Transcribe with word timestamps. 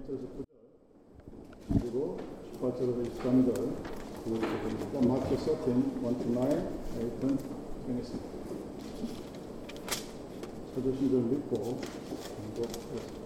1절에서 0.00 0.24
9절 0.36 1.80
그리고 1.80 2.16
18절에서 2.60 3.00
23절 3.04 3.54
그리고 4.24 5.08
마크 5.08 5.36
13, 5.36 5.54
1 5.64 5.74
to 6.18 6.34
9, 6.34 6.40
8, 6.40 6.50
10 7.00 7.38
정했습니다. 7.86 8.28
찾으신 10.74 11.10
줄 11.10 11.20
믿고 11.22 11.54
공부하겠습니다. 11.56 13.20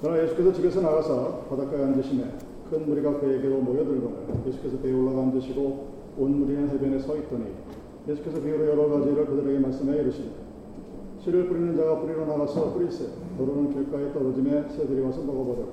그러나 0.00 0.22
예수께서 0.24 0.52
집에서 0.52 0.80
나가서 0.80 1.46
바닷가에 1.48 1.82
앉으시매 1.84 2.24
큰 2.70 2.86
무리가 2.86 3.20
그에게로 3.20 3.60
모여들거늘 3.60 4.46
예수께서 4.46 4.78
배에 4.78 4.92
올라가 4.92 5.22
앉으시고 5.22 5.94
온 6.18 6.40
무리는 6.40 6.68
해변에 6.68 6.98
서 6.98 7.16
있더니 7.16 7.54
예수께서 8.08 8.40
비유로 8.40 8.66
여러 8.66 8.88
가지를 8.88 9.26
그들에게 9.26 9.58
말씀해 9.60 10.00
이르시되 10.00 10.43
씨를 11.24 11.48
뿌리는 11.48 11.74
자가 11.74 12.00
뿌리러 12.00 12.26
나가서 12.26 12.74
뿌리세. 12.74 13.06
도로는 13.38 13.72
길가에 13.72 14.12
떨어짐에 14.12 14.68
새들이 14.68 15.00
와서 15.00 15.22
먹어버려 15.22 15.64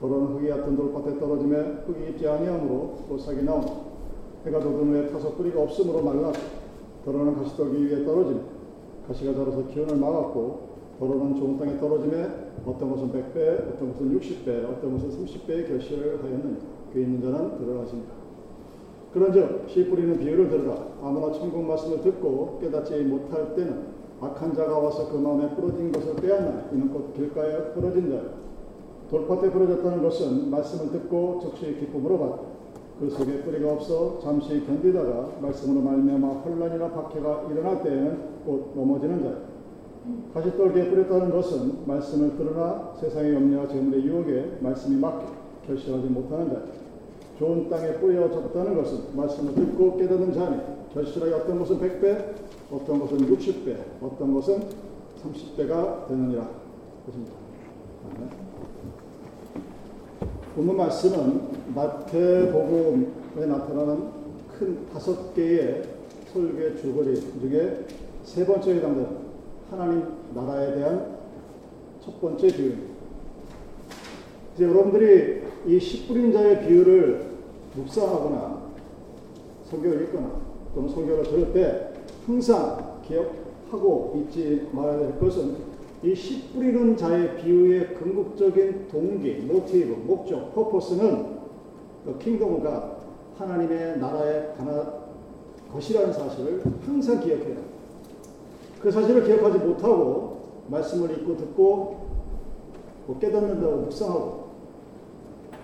도로는 0.00 0.26
흙이 0.28 0.48
얕은 0.48 0.76
돌밭에 0.76 1.18
떨어짐에 1.18 1.56
흙이 1.86 2.10
있지 2.10 2.26
아니하므로 2.26 2.96
또 3.08 3.18
싹이 3.18 3.42
나오나. 3.44 3.66
해가 4.46 4.58
돋은 4.58 4.88
후에 4.88 5.08
타서 5.08 5.34
뿌리가 5.34 5.60
없으므로 5.60 6.02
말라. 6.02 6.32
도로는 7.04 7.36
가시떨기 7.36 7.86
위에 7.86 8.04
떨어짐에 8.04 8.40
가시가 9.06 9.34
자라서 9.34 9.66
기운을 9.68 9.96
막았고 9.96 10.72
도로는 10.98 11.36
좋은 11.36 11.58
땅에 11.58 11.78
떨어짐에 11.78 12.28
어떤 12.64 12.90
것은 12.90 13.12
100배, 13.12 13.74
어떤 13.74 13.92
것은 13.92 14.18
60배, 14.18 14.64
어떤 14.70 14.92
것은 14.92 15.10
30배의 15.10 15.68
결실을 15.68 16.22
하였느니 16.22 16.56
그 16.92 17.00
있는 17.00 17.20
자는 17.20 17.58
들을 17.58 17.78
하십니다. 17.80 18.12
그런즉 19.12 19.68
씨 19.68 19.88
뿌리는 19.88 20.18
비유를 20.18 20.48
들으라. 20.48 20.76
아무나 21.02 21.30
천국 21.32 21.62
말씀을 21.64 22.00
듣고 22.00 22.58
깨닫지 22.60 23.02
못할 23.02 23.54
때는 23.54 24.01
악한 24.22 24.54
자가 24.54 24.78
와서 24.78 25.08
그 25.10 25.16
마음에 25.16 25.52
부러진 25.56 25.90
것을 25.90 26.14
빼앗나 26.14 26.68
이는 26.72 26.92
곧 26.92 27.12
길가에 27.12 27.72
부러진 27.72 28.08
자요 28.08 28.42
돌밭에 29.10 29.50
부러졌다는 29.50 30.00
것은 30.00 30.48
말씀을 30.48 30.92
듣고 30.92 31.40
즉시 31.42 31.76
기쁨으로 31.80 32.18
받고 32.18 32.52
그 33.00 33.10
속에 33.10 33.42
뿌리가 33.42 33.72
없어 33.72 34.20
잠시 34.22 34.64
견디다가 34.64 35.38
말씀으로 35.40 35.80
말미암아 35.80 36.28
혼란이나 36.28 36.90
박해가 36.90 37.48
일어날 37.50 37.82
때에는 37.82 38.18
곧 38.46 38.72
넘어지는 38.76 39.24
자요 39.24 39.36
가시떨기에 40.32 40.90
뿌렸다는 40.90 41.30
것은 41.32 41.86
말씀을 41.86 42.36
들으나 42.36 42.92
세상의 43.00 43.34
염려와 43.34 43.66
재물의 43.66 44.04
유혹에 44.04 44.58
말씀이 44.60 45.00
맞게 45.00 45.26
결실하지 45.66 46.06
못하는 46.06 46.48
자요 46.48 46.62
좋은 47.40 47.68
땅에 47.68 47.94
뿌려졌다는 47.94 48.76
것은 48.76 49.16
말씀을 49.16 49.54
듣고 49.54 49.96
깨닫는 49.96 50.32
자니 50.32 50.60
결실하여 50.94 51.38
어떤 51.38 51.58
것은 51.58 51.80
100배, 51.80 52.34
어떤 52.72 53.00
것은 53.00 53.18
60배, 53.18 53.76
어떤 54.00 54.32
것은 54.32 54.62
30배가 55.22 56.08
되느니라. 56.08 56.48
그렇습니다. 57.04 57.34
본문 60.54 60.76
말씀은 60.76 61.74
마태복음에 61.74 63.46
나타나는 63.46 64.08
큰 64.58 64.86
다섯 64.92 65.34
개의 65.34 65.82
설교의 66.32 66.76
줄거리 66.78 67.20
중에 67.40 67.86
세 68.24 68.46
번째에 68.46 68.76
해당되는 68.76 69.18
하나님 69.70 70.06
나라에 70.34 70.74
대한 70.74 71.18
첫 72.02 72.20
번째 72.20 72.46
비유입니다. 72.46 72.92
이제 74.54 74.64
여러분들이 74.64 75.42
이씨 75.66 76.06
뿌린 76.06 76.32
자의 76.32 76.66
비유를 76.66 77.32
묵상하거나 77.74 78.62
성경을 79.64 80.02
읽거나 80.04 80.40
또는 80.74 80.88
성경을 80.88 81.22
들을 81.24 81.52
때 81.52 81.91
항상 82.26 83.00
기억하고 83.06 84.14
잊지 84.16 84.68
말아야 84.72 84.98
될 84.98 85.18
것은 85.18 85.72
이 86.02 86.14
씨 86.16 86.48
뿌리는 86.52 86.96
자의 86.96 87.36
비유의 87.36 87.94
궁극적인 87.94 88.88
동기, 88.88 89.34
모티브, 89.46 90.02
목적, 90.04 90.52
퍼포스는 90.52 91.38
그 92.04 92.18
킹덤과 92.18 92.98
하나님의 93.38 93.98
나라의 93.98 94.52
하나 94.56 95.02
것이라는 95.72 96.12
사실을 96.12 96.60
항상 96.84 97.20
기억해야 97.20 97.54
합니다. 97.56 97.62
그 98.80 98.90
사실을 98.90 99.24
기억하지 99.24 99.58
못하고 99.58 100.40
말씀을 100.68 101.12
읽고 101.18 101.36
듣고 101.36 102.06
뭐 103.06 103.18
깨닫는다고 103.20 103.76
묵상하고 103.82 104.42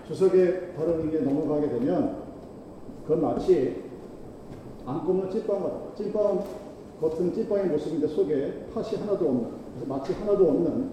주석에 0.07 0.73
다른 0.77 0.99
의미에 1.01 1.19
넘어가게 1.19 1.67
되면 1.67 2.23
그건 3.03 3.21
마치 3.21 3.88
안 4.89 5.05
꼽는 5.05 5.29
찐빵 5.29 5.61
같아. 5.61 5.93
찐빵 5.95 6.43
겉은 6.99 7.31
찐빵의 7.31 7.67
모습인데 7.67 8.07
속에 8.07 8.65
팥이 8.73 8.95
하나도 8.95 9.27
없는 9.27 9.51
그래서 9.69 9.85
마치 9.87 10.13
하나도 10.13 10.47
없는 10.49 10.89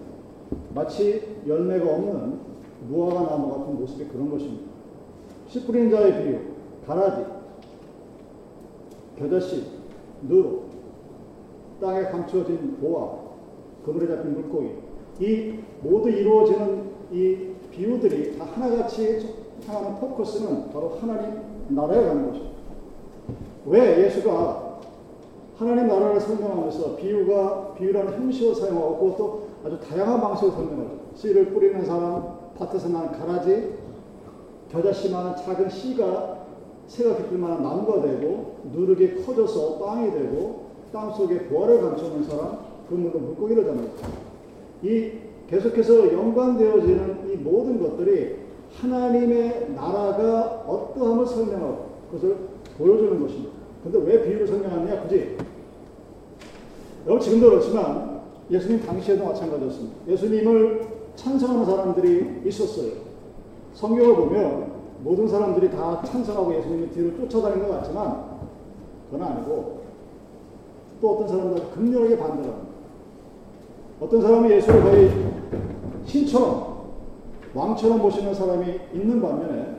마치 0.74 1.38
열매가 1.46 1.94
없는 1.94 2.38
무화과 2.88 3.30
나무 3.30 3.58
같은 3.58 3.80
모습이 3.80 4.04
그런 4.04 4.30
것입니다. 4.30 4.70
씨 5.48 5.64
뿌린 5.64 5.90
자의 5.90 6.22
비유, 6.22 6.40
가라지, 6.86 7.24
겨자씨, 9.16 9.64
누룩, 10.28 10.66
땅에 11.80 12.02
감추어진 12.02 12.76
보화, 12.78 13.18
그물에 13.82 14.08
잡힌 14.08 14.34
물고기 14.34 14.72
이 15.20 15.58
모두 15.82 16.10
이루어지는 16.10 16.90
이 17.12 17.54
비유들이 17.70 18.36
다 18.36 18.44
하나같이 18.44 19.34
향하는 19.66 19.98
포커스는 20.00 20.70
바로 20.70 20.98
하나님 21.00 21.40
나라에 21.68 22.04
가는 22.04 22.28
것입니다. 22.28 22.55
왜 23.66 24.04
예수가 24.04 24.66
하나님 25.56 25.88
나라를 25.88 26.20
설명하면서 26.20 26.96
비유가 26.96 27.74
비유라는 27.74 28.12
형식을 28.14 28.54
사용하고 28.54 28.98
그것도 28.98 29.46
아주 29.64 29.80
다양한 29.80 30.20
방식으로 30.20 30.52
설명하죠. 30.52 30.90
씨를 31.14 31.46
뿌리는 31.46 31.84
사람, 31.84 32.36
밭에서 32.56 32.88
나는 32.88 33.12
가라지, 33.12 33.74
겨자씨만한 34.70 35.36
작은 35.36 35.68
씨가 35.70 36.46
새가 36.86 37.16
깊을 37.16 37.38
만한 37.38 37.62
나무가 37.62 38.02
되고 38.02 38.58
누르게 38.72 39.22
커져서 39.22 39.78
빵이 39.78 40.12
되고 40.12 40.66
땅 40.92 41.12
속에 41.12 41.48
보화를 41.48 41.80
감추는 41.80 42.24
사람, 42.24 42.58
그물로 42.88 43.18
물고기를 43.18 43.64
잡는 43.64 43.90
이 44.82 45.12
계속해서 45.48 46.12
연관되어지는 46.12 47.30
이 47.32 47.36
모든 47.36 47.82
것들이 47.82 48.36
하나님의 48.80 49.70
나라가 49.74 50.64
어떠함을 50.66 51.26
설명하고 51.26 51.86
그것을 52.10 52.36
보여주는 52.78 53.20
것입니다. 53.20 53.55
근데 53.90 53.98
왜 54.12 54.24
비유를 54.24 54.46
설명하느냐? 54.48 55.02
그지? 55.02 55.36
여러분 57.04 57.20
지금도 57.20 57.50
그렇지만 57.50 58.20
예수님 58.50 58.84
당시에도 58.84 59.24
마찬가지였습니다. 59.26 59.96
예수님을 60.08 60.88
찬성하는 61.14 61.64
사람들이 61.64 62.42
있었어요. 62.46 62.90
성경을 63.74 64.16
보면 64.16 64.72
모든 65.04 65.28
사람들이 65.28 65.70
다 65.70 66.02
찬성하고 66.04 66.56
예수님의 66.56 66.88
뒤를 66.90 67.16
쫓아다니는 67.28 67.68
것 67.68 67.74
같지만 67.76 68.24
그건 69.08 69.28
아니고 69.28 69.82
또 71.00 71.14
어떤 71.14 71.28
사람들은 71.28 71.70
극렬하게 71.70 72.18
반대를 72.18 72.50
합니다. 72.50 72.66
어떤 74.00 74.20
사람은 74.20 74.50
예수를 74.50 74.82
거의 74.82 75.10
신처럼 76.04 76.86
왕처럼 77.54 78.00
보시는 78.00 78.34
사람이 78.34 78.80
있는 78.92 79.22
반면에 79.22 79.76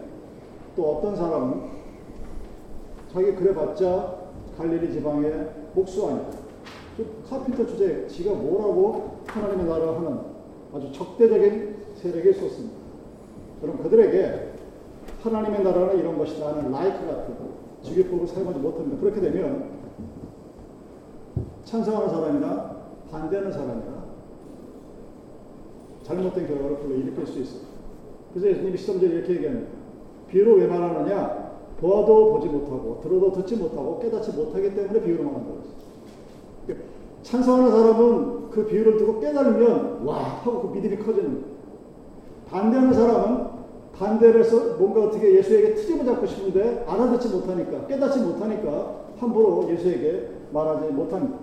또 0.77 0.95
어떤 0.95 1.15
사람은 1.15 1.76
자기 3.17 3.33
그래봤자 3.33 4.15
갈릴리 4.59 4.93
지방의 4.93 5.49
목수 5.73 6.07
아니다. 6.07 6.37
카핀터 7.27 7.65
주제 7.65 8.05
지가 8.07 8.35
뭐라고 8.35 9.21
하나님의 9.25 9.65
나라 9.65 9.95
하는 9.95 10.19
아주 10.71 10.91
적대적인 10.91 11.77
세력이 11.95 12.29
있었습니다. 12.29 12.75
여러분 13.63 13.81
그들에게 13.81 14.53
하나님의 15.23 15.63
나라는 15.63 15.97
이런 15.97 16.15
것이다 16.15 16.47
하는 16.47 16.71
라이크 16.71 17.07
같은 17.07 17.35
직위법을 17.81 18.27
사용하지 18.27 18.59
못합니다. 18.59 19.01
그렇게 19.01 19.19
되면 19.19 19.71
찬성하는 21.63 22.09
사람이나 22.09 22.77
반대하는 23.09 23.51
사람이나 23.51 24.05
잘못된 26.03 26.47
결과를 26.47 26.77
불러 26.77 26.95
일으킬 26.97 27.25
수 27.25 27.39
있어요. 27.39 27.61
그래서 28.31 28.49
예수님이 28.49 28.77
시점적으로 28.77 29.17
이렇게 29.17 29.33
얘기합니다. 29.33 29.71
비유를 30.27 30.59
왜 30.59 30.67
말하느냐? 30.67 31.46
보아도 31.79 32.33
보지 32.33 32.47
못하고 32.47 32.99
들어도 33.01 33.31
듣지 33.33 33.55
못하고 33.55 33.99
깨닫지 33.99 34.31
못하기 34.31 34.75
때문에 34.75 35.01
비유를 35.01 35.23
말한다고 35.25 35.59
했어요. 35.59 35.77
찬성하는 37.21 37.71
사람은 37.71 38.49
그 38.49 38.65
비유를 38.65 38.97
듣고 38.97 39.19
깨달으면 39.19 40.05
와 40.05 40.23
하고 40.23 40.61
그 40.61 40.75
믿음이 40.75 40.97
커지는 40.97 41.41
거예요. 41.41 41.57
반대하는 42.49 42.93
사람은 42.93 43.47
반대를 43.93 44.41
해서 44.41 44.75
뭔가 44.77 45.05
어떻게 45.05 45.35
예수에게 45.35 45.73
트집을 45.73 46.05
잡고 46.05 46.25
싶은데 46.25 46.85
알아듣지 46.87 47.29
못하니까 47.29 47.87
깨닫지 47.87 48.21
못하니까 48.21 49.01
함부로 49.17 49.67
예수에게 49.69 50.29
말하지 50.53 50.93
못합니다. 50.93 51.37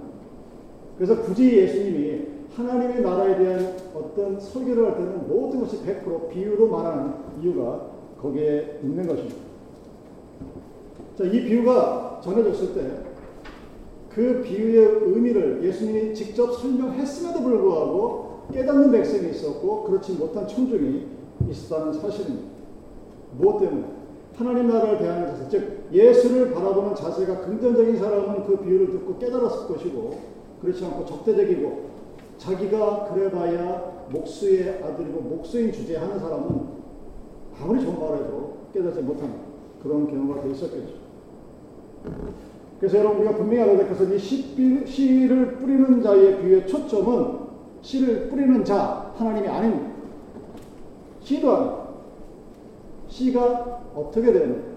그래서 0.96 1.20
굳이 1.20 1.56
예수님이 1.56 2.34
하나님의 2.54 3.02
나라에 3.02 3.36
대한 3.36 3.76
어떤 3.94 4.38
설교를 4.38 4.86
할 4.86 4.96
때는 4.96 5.28
모든 5.28 5.60
것이 5.60 5.84
100% 5.84 6.28
비유로 6.28 6.69
말하는 6.69 7.12
이유가 7.42 7.88
거기에 8.20 8.78
있는 8.82 9.06
것입니다. 9.06 9.53
자, 11.16 11.25
이 11.25 11.44
비유가 11.44 12.20
전해졌을 12.22 12.75
때 12.75 13.14
그 14.14 14.43
비유의 14.43 15.00
의미를 15.02 15.61
예수님이 15.64 16.14
직접 16.14 16.52
설명했음에도 16.52 17.43
불구하고 17.43 18.44
깨닫는 18.52 18.93
백성이 18.93 19.31
있었고 19.31 19.82
그렇지 19.82 20.12
못한 20.12 20.46
청중이 20.46 21.05
있었다는 21.50 21.94
사실입니다. 21.94 22.49
무엇 23.37 23.58
때문에? 23.58 23.84
하나님 24.37 24.69
나라를 24.69 24.99
대하는 24.99 25.28
자세, 25.28 25.49
즉 25.49 25.88
예수를 25.93 26.52
바라보는 26.52 26.94
자세가 26.94 27.40
긍정적인 27.40 27.99
사람은 27.99 28.44
그 28.44 28.58
비유를 28.58 28.90
듣고 28.93 29.19
깨달았을 29.19 29.67
것이고 29.67 30.12
그렇지 30.60 30.84
않고 30.84 31.06
적대적이고 31.06 31.90
자기가 32.38 33.12
그래봐야 33.12 34.06
목수의 34.10 34.82
아들이고 34.82 35.20
목수인 35.20 35.72
주제 35.72 35.96
하는 35.96 36.19
사람은 36.20 36.60
아무리 37.60 37.81
좋은 37.81 37.99
말해도 37.99 38.55
깨닫지 38.72 39.02
못하는 39.02 39.34
그런 39.82 40.06
경우가 40.06 40.43
돼 40.43 40.50
있었겠죠. 40.50 41.03
그래서 42.78 42.98
여러분 42.98 43.18
우리가 43.18 43.36
분명히 43.36 43.62
알아야 43.62 43.76
될 43.78 43.88
것은 43.88 44.14
이 44.14 44.18
씨, 44.18 44.42
씨를 44.86 45.56
뿌리는 45.56 46.02
자의 46.02 46.40
비유의 46.40 46.66
초점은 46.66 47.44
씨를 47.82 48.28
뿌리는 48.28 48.64
자 48.64 49.12
하나님이 49.16 49.48
아닙니다. 49.48 49.90
씨도 51.20 51.52
아니고 51.52 51.84
씨가 53.08 53.82
어떻게 53.94 54.32
되는 54.32 54.74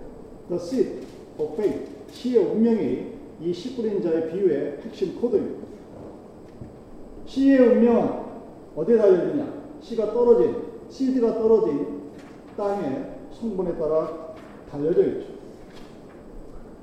the 0.48 0.62
seed 0.62 1.06
of 1.38 1.54
faith 1.54 1.92
씨의 2.12 2.46
운명이 2.46 3.18
이 3.42 3.54
씨 3.54 3.76
뿌리는 3.76 4.02
자의 4.02 4.32
비유의 4.32 4.80
핵심 4.84 5.20
코드입니다. 5.20 5.68
씨의 7.26 7.60
운명은 7.60 8.10
어디에 8.76 8.98
달려있느냐? 8.98 9.54
씨가 9.82 10.14
떨어진 10.14 10.56
씨드가 10.90 11.34
떨어진 11.36 12.04
땅의 12.56 13.18
성분에 13.34 13.78
따라 13.78 14.34
달려져 14.72 15.04
있죠. 15.08 15.37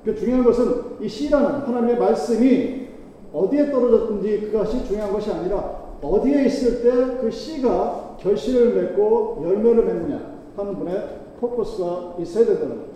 그 0.04 0.14
중요한 0.14 0.44
것은 0.44 0.82
이 1.00 1.08
씨라는 1.08 1.60
하나님의 1.60 1.98
말씀이 1.98 2.88
어디에 3.32 3.70
떨어졌든지 3.70 4.40
그것이 4.42 4.84
중요한 4.86 5.12
것이 5.12 5.30
아니라 5.30 5.84
어디에 6.02 6.46
있을 6.46 6.82
때 6.82 7.14
그 7.24 7.30
씨가 7.30 8.18
결실을 8.20 8.74
맺고 8.74 9.42
열매를 9.44 9.84
맺느냐 9.86 10.34
하는 10.56 10.76
분의 10.76 11.20
포커스가 11.40 12.16
있어야 12.20 12.44
된다는 12.44 12.76
거예요. 12.76 12.94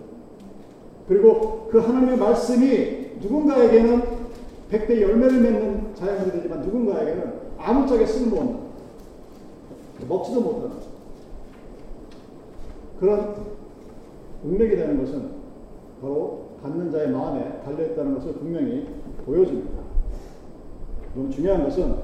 그리고 1.07 1.67
그 1.71 1.79
하나님의 1.79 2.17
말씀이 2.17 3.13
누군가에게는 3.19 4.03
백배 4.69 5.01
열매를 5.01 5.41
맺는 5.41 5.95
자연이 5.95 6.31
되지만 6.31 6.61
누군가에게는 6.61 7.33
아무짝에 7.57 8.05
쓸모없는 8.05 8.59
먹지도 10.07 10.41
못하는 10.41 10.75
그런 12.99 13.35
운명이 14.43 14.75
되는 14.75 14.99
것은 14.99 15.29
바로 16.01 16.48
받는 16.61 16.91
자의 16.91 17.09
마음에 17.09 17.61
달려있다는 17.63 18.15
것을 18.15 18.33
분명히 18.33 18.87
보여줍니다. 19.25 19.79
너무 21.15 21.29
중요한 21.29 21.63
것은 21.63 21.95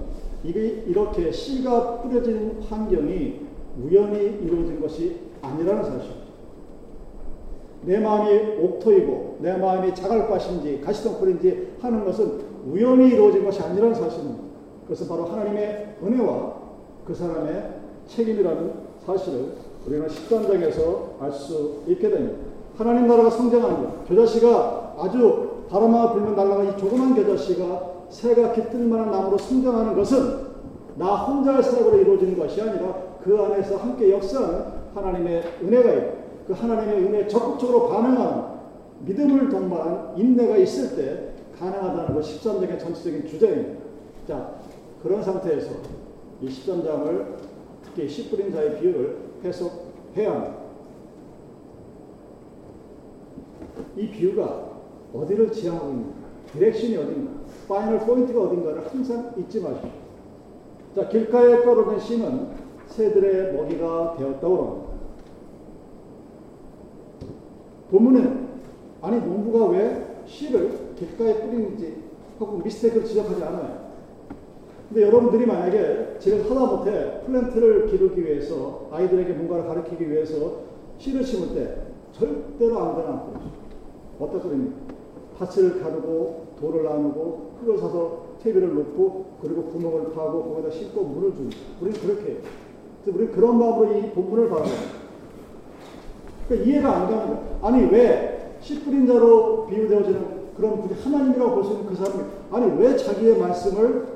이게 0.44 0.84
이렇게 0.88 1.32
씨가 1.32 2.02
뿌려진 2.02 2.62
환경이 2.62 3.42
우연히 3.82 4.40
이루어진 4.44 4.80
것이 4.80 5.20
아니라는 5.42 5.84
사실입니다. 5.84 6.26
내 7.84 8.00
마음이 8.00 8.58
옥토이고 8.64 9.38
내 9.42 9.58
마음이 9.58 9.94
자갈밭인지 9.94 10.82
가시덩굴인지 10.82 11.76
하는 11.82 12.04
것은 12.04 12.42
우연히 12.68 13.10
이루어진 13.10 13.44
것이 13.44 13.62
아니라는 13.62 13.94
사실입니다. 13.94 14.44
그것은 14.84 15.08
바로 15.08 15.26
하나님의 15.26 15.98
은혜와 16.04 16.56
그 17.06 17.14
사람의 17.14 17.74
책임이라는 18.08 18.72
사실을 19.06 19.54
우리는 19.86 20.08
13장에서 20.08 21.20
알 21.20 21.32
수 21.32 21.84
있게 21.88 22.10
됩니다. 22.10 22.55
하나님 22.78 23.08
나라가 23.08 23.30
성장하는 23.30 23.84
것. 23.84 24.08
겨자씨가 24.08 24.96
아주 24.98 25.66
바람아 25.70 26.14
불면 26.14 26.36
날아가는 26.36 26.74
이 26.74 26.78
조그만 26.78 27.16
겨자씨가 27.16 27.96
새가 28.10 28.54
깃들 28.54 28.80
만한 28.80 29.12
나무로 29.12 29.38
성장하는 29.38 29.96
것은 29.96 30.46
나 30.96 31.16
혼자의 31.16 31.64
사역으로 31.64 31.98
이루어지는 31.98 32.38
것이 32.38 32.62
아니라 32.62 32.96
그 33.24 33.38
안에서 33.42 33.78
함께 33.78 34.12
역사하는 34.12 34.66
하나님의 34.94 35.44
은혜가 35.64 35.94
있고 35.94 36.26
그 36.48 36.54
하나님의 36.54 37.06
은혜에 37.06 37.28
적극적으로 37.28 37.90
반응하는 37.90 38.44
믿음을 39.00 39.50
동반한 39.50 40.14
인내가 40.16 40.58
있을 40.58 40.96
때 40.96 41.34
가능하다는 41.60 42.14
것 42.14 42.22
13장의 42.22 42.80
전체적인 42.80 43.28
주제입니다. 43.28 43.80
자, 44.28 44.52
그런 45.02 45.24
상태에서 45.24 45.72
이 46.42 46.48
13장을 46.48 47.26
특히 47.84 48.08
씨 48.08 48.30
뿌린 48.30 48.52
자의 48.52 48.80
비유를 48.80 49.18
해석해야 49.44 50.32
합니다. 50.32 50.65
이 53.98 54.10
비유가 54.10 54.72
어디를 55.14 55.52
지향하고 55.52 55.90
있는가, 55.90 56.12
direction이 56.52 56.98
어딘가, 56.98 57.32
final 57.68 58.00
point가 58.00 58.42
어딘가를 58.42 58.86
항상 58.88 59.34
잊지 59.38 59.62
마십시오. 59.62 59.90
자, 60.96 61.08
길가에 61.08 61.64
떨어진 61.64 62.00
씨는 62.00 62.48
새들의 62.88 63.54
먹이가 63.54 64.16
되었다고 64.18 64.58
합니다. 64.58 64.96
본문은 67.92 68.46
아니 69.02 69.20
농부가 69.20 69.68
왜 69.68 70.06
씨를 70.26 70.96
길가에 70.96 71.42
뿌리는지 71.42 72.04
하고 72.40 72.58
미스테이크를 72.58 73.06
지적하지 73.06 73.44
않아요. 73.44 73.86
근데 74.90 75.04
여러분들이 75.04 75.46
만약에 75.46 76.18
집에서 76.20 76.50
하다못해 76.50 77.22
플랜트를 77.26 77.88
기르기 77.88 78.24
위해서 78.24 78.88
아이들에게 78.92 79.34
뭔가를 79.34 79.68
가르치기 79.68 80.10
위해서 80.10 80.64
씨를 80.98 81.24
심을 81.24 81.56
때 81.56 81.82
절대로 82.14 82.80
안 82.80 82.96
뿌리죠. 82.96 83.65
어디다 84.20 84.40
뿌립니까? 84.42 84.76
밭을 85.38 85.82
가르고 85.82 86.46
돌을 86.60 86.84
나누고 86.84 87.52
흙을 87.62 87.78
사서 87.78 88.26
퇴비를 88.42 88.74
놓고 88.74 89.26
그리고 89.42 89.64
구멍을 89.66 90.14
파고 90.14 90.44
거기다 90.56 90.70
씻고 90.72 91.04
물을 91.04 91.34
줍니다. 91.34 91.58
우리는 91.82 92.00
그렇게 92.00 92.32
해요. 92.32 92.38
우리는 93.08 93.32
그런 93.34 93.60
마음으로 93.60 93.98
이 93.98 94.10
본문을 94.12 94.50
바라봅니다. 94.50 94.84
그러니까 96.48 96.70
이해가 96.70 96.96
안 96.96 97.10
가는 97.10 97.26
거예요. 97.28 97.60
아니 97.62 97.84
왜 97.92 98.32
씨 98.62 98.84
뿌린 98.84 99.06
자로 99.06 99.68
비유되어지는 99.68 100.46
그런 100.58 100.82
분이 100.82 101.00
하나님이라고 101.00 101.54
볼 101.54 101.64
수 101.66 101.72
있는 101.74 101.86
그 101.86 101.96
사람이 101.96 102.24
아니 102.52 102.82
왜 102.82 102.96
자기의 102.98 103.38
말씀을 103.38 104.08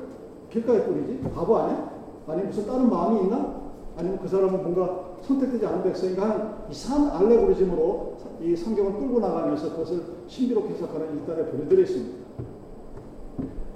길가에 0.50 0.82
뿌리지? 0.84 1.20
바보 1.34 1.56
아니야? 1.58 1.90
아니 2.26 2.42
무슨 2.42 2.66
다른 2.66 2.90
마음이 2.90 3.20
있나? 3.20 3.60
아니면 3.96 4.18
그 4.20 4.26
사람은 4.26 4.62
뭔가 4.62 5.09
선택되지 5.22 5.66
않은 5.66 5.82
백성인가 5.84 6.30
하는 6.30 6.46
이상한 6.70 7.10
알레고리즘으로 7.16 8.16
이 8.42 8.56
성경을 8.56 8.94
끌고 8.94 9.20
나가면서 9.20 9.70
그것을 9.72 10.02
신비롭게 10.26 10.74
해석하는 10.74 11.18
일단의 11.20 11.50
부류들이 11.50 11.82
있습니다. 11.82 12.20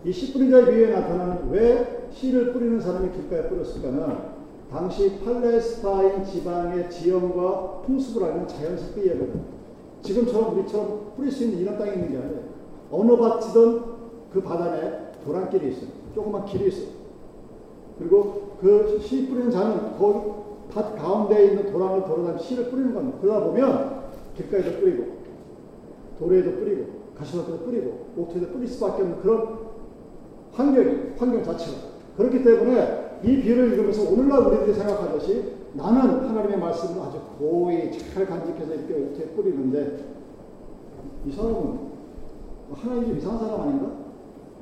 이 0.07 0.13
씨 0.13 0.33
뿌린 0.35 0.51
자의 0.51 0.67
비유에 0.67 0.91
나타나는 0.91 1.51
왜 1.51 2.09
씨를 2.13 2.53
뿌리는 2.53 2.79
사람이 2.81 3.11
길가에 3.13 3.49
뿌렸을까는 3.49 4.35
당시 4.71 5.19
팔레스타인 5.25 6.25
지방의 6.25 6.91
지형과 6.91 7.83
풍습을 7.87 8.25
알는 8.25 8.49
자연스럽게 8.49 9.05
이야기합니다. 9.07 9.41
지금처럼 10.03 10.55
우리처럼 10.59 11.13
뿌릴 11.17 11.31
수 11.33 11.45
있는 11.45 11.59
이런 11.61 11.79
땅이 11.79 11.93
있는 11.95 12.11
게 12.11 12.19
아니에요. 12.19 12.41
어느 12.91 13.17
밭이든 13.17 13.81
그 14.33 14.43
바닥에 14.43 15.13
도랑길이 15.25 15.71
있어요. 15.73 15.89
조그만 16.15 16.45
길이 16.45 16.69
있어요. 16.69 16.89
그리고 17.99 18.57
그 18.61 18.99
씨 19.01 19.27
뿌리는 19.29 19.51
자는 19.51 19.97
거 19.99 20.44
밭 20.75 20.97
가운데에 20.97 21.47
있는 21.47 21.73
도랑을 21.73 22.05
돌아다니 22.05 22.43
씨를 22.43 22.69
뿌리는 22.69 22.93
겁니다. 22.93 23.19
그러다 23.21 23.47
보면 23.47 24.05
길가에도 24.37 24.81
뿌리고 24.81 25.05
도로에도 26.19 26.51
뿌리고 26.57 26.87
가시밭에도 27.17 27.59
뿌리고 27.61 28.07
옥토에도 28.17 28.49
뿌릴 28.49 28.67
수밖에 28.67 29.03
없는 29.03 29.21
그런 29.21 29.59
환경이 30.53 31.13
환경 31.17 31.45
자체가 31.45 31.79
그렇기 32.17 32.43
때문에 32.43 33.21
이 33.23 33.41
비유를 33.41 33.73
읽으면서 33.73 34.11
오늘날 34.11 34.41
우리들이 34.47 34.75
생각하듯이 34.75 35.53
나는 35.75 36.29
하나님의 36.29 36.59
말씀을 36.59 37.01
아주 37.03 37.21
고이 37.39 37.97
잘 37.99 38.27
간직해서 38.27 38.75
이렇게 38.75 38.95
옥토에 38.95 39.27
뿌리는데 39.37 39.99
이 41.27 41.33
사람은 41.33 41.95
하나님 42.73 43.07
좀 43.07 43.17
이상한 43.17 43.39
사람 43.39 43.61
아닌가? 43.61 44.05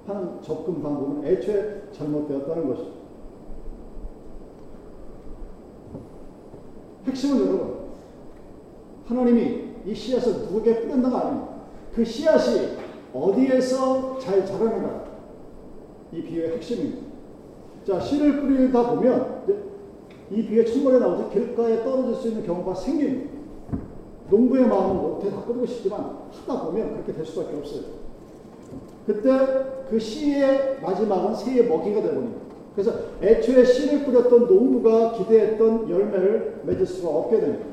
하는 0.07 0.43
접근 0.43 0.83
방법은 0.83 1.25
애초에 1.25 1.83
잘못되었다는 1.93 2.69
것이죠. 2.69 3.02
핵심은 7.07 7.41
여러분, 7.47 7.75
하나님이 9.07 9.73
이 9.87 9.95
씨앗을 9.95 10.33
누구에게 10.33 10.83
뿌린다가 10.83 11.27
아닙니다. 11.27 11.53
그 11.95 12.05
씨앗이 12.05 12.77
어디에서 13.13 14.19
잘 14.19 14.47
자라는가? 14.47 15.05
이 16.13 16.23
비유의 16.23 16.57
핵심입니다. 16.57 17.13
자, 17.87 18.01
씨를 18.01 18.41
뿌리다 18.41 18.95
보면 18.95 19.43
이 20.31 20.47
비유의 20.47 20.67
첫번에 20.67 20.99
나오죠. 20.99 21.31
길가에 21.31 21.83
떨어질 21.83 22.15
수 22.15 22.29
있는 22.29 22.47
경우가 22.47 22.75
생깁니다. 22.75 23.33
농부의 24.31 24.67
마음은 24.67 24.97
못해 24.97 25.31
다 25.31 25.43
뿌리고 25.45 25.67
싶지만 25.67 26.19
하다 26.31 26.65
보면 26.65 26.93
그렇게 26.95 27.13
될 27.13 27.25
수밖에 27.25 27.57
없어요. 27.57 27.83
그때 29.07 29.31
그 29.91 29.99
씨의 29.99 30.79
마지막은 30.81 31.35
새의 31.35 31.69
먹이가 31.69 32.01
되버립니다. 32.01 32.41
그래서 32.75 32.93
애초에 33.21 33.65
씨를 33.65 34.05
뿌렸던 34.05 34.47
농부가 34.47 35.13
기대했던 35.13 35.91
열매를 35.91 36.63
맺을 36.65 36.87
수가 36.87 37.09
없게 37.11 37.41
됩니다. 37.41 37.67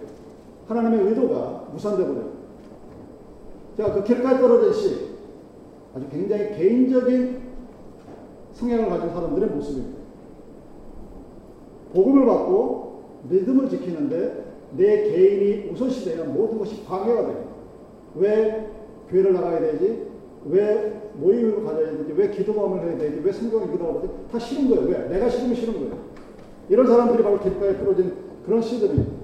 하나님의 0.68 1.08
의도가 1.08 1.70
무산되어 1.72 2.06
버려요. 2.06 2.29
자, 3.77 3.94
그 3.94 4.03
길가에 4.03 4.39
떨어진 4.39 4.74
씨, 4.74 5.10
아주 5.96 6.06
굉장히 6.12 6.56
개인적인 6.56 7.41
성향을 8.53 8.89
가진 8.89 9.10
사람들의 9.10 9.50
모습입니다. 9.50 10.00
복음을 11.94 12.25
받고 12.25 13.03
믿음을 13.29 13.70
지키는데 13.70 14.46
내 14.75 15.03
개인이 15.03 15.72
우선시되면 15.72 16.34
모든 16.34 16.60
것이 16.60 16.84
방해가 16.84 17.25
돼요. 17.25 17.46
왜 18.15 18.70
교회를 19.10 19.34
나가야 19.34 19.60
되지? 19.60 20.09
왜 20.46 21.12
모임을 21.15 21.63
가져야 21.63 21.91
되지? 21.98 22.13
왜 22.15 22.29
기도감을 22.29 22.88
해야 22.88 22.98
되지? 22.98 23.22
왜 23.24 23.31
성경을 23.31 23.72
기도하야 23.72 24.01
되지? 24.01 24.13
다 24.31 24.39
싫은 24.39 24.69
거예요. 24.69 24.88
왜? 24.88 25.10
내가 25.10 25.29
싫으면 25.29 25.55
싫은 25.55 25.74
거예요. 25.74 25.98
이런 26.69 26.88
사람들이 26.88 27.24
바로 27.24 27.39
길가에 27.39 27.75
풀어진 27.77 28.13
그런 28.46 28.62
시들이에요. 28.62 29.19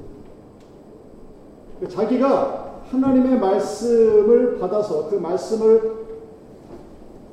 자기가 1.87 2.83
하나님의 2.89 3.39
말씀을 3.39 4.57
받아서 4.59 5.09
그 5.09 5.15
말씀을 5.15 6.05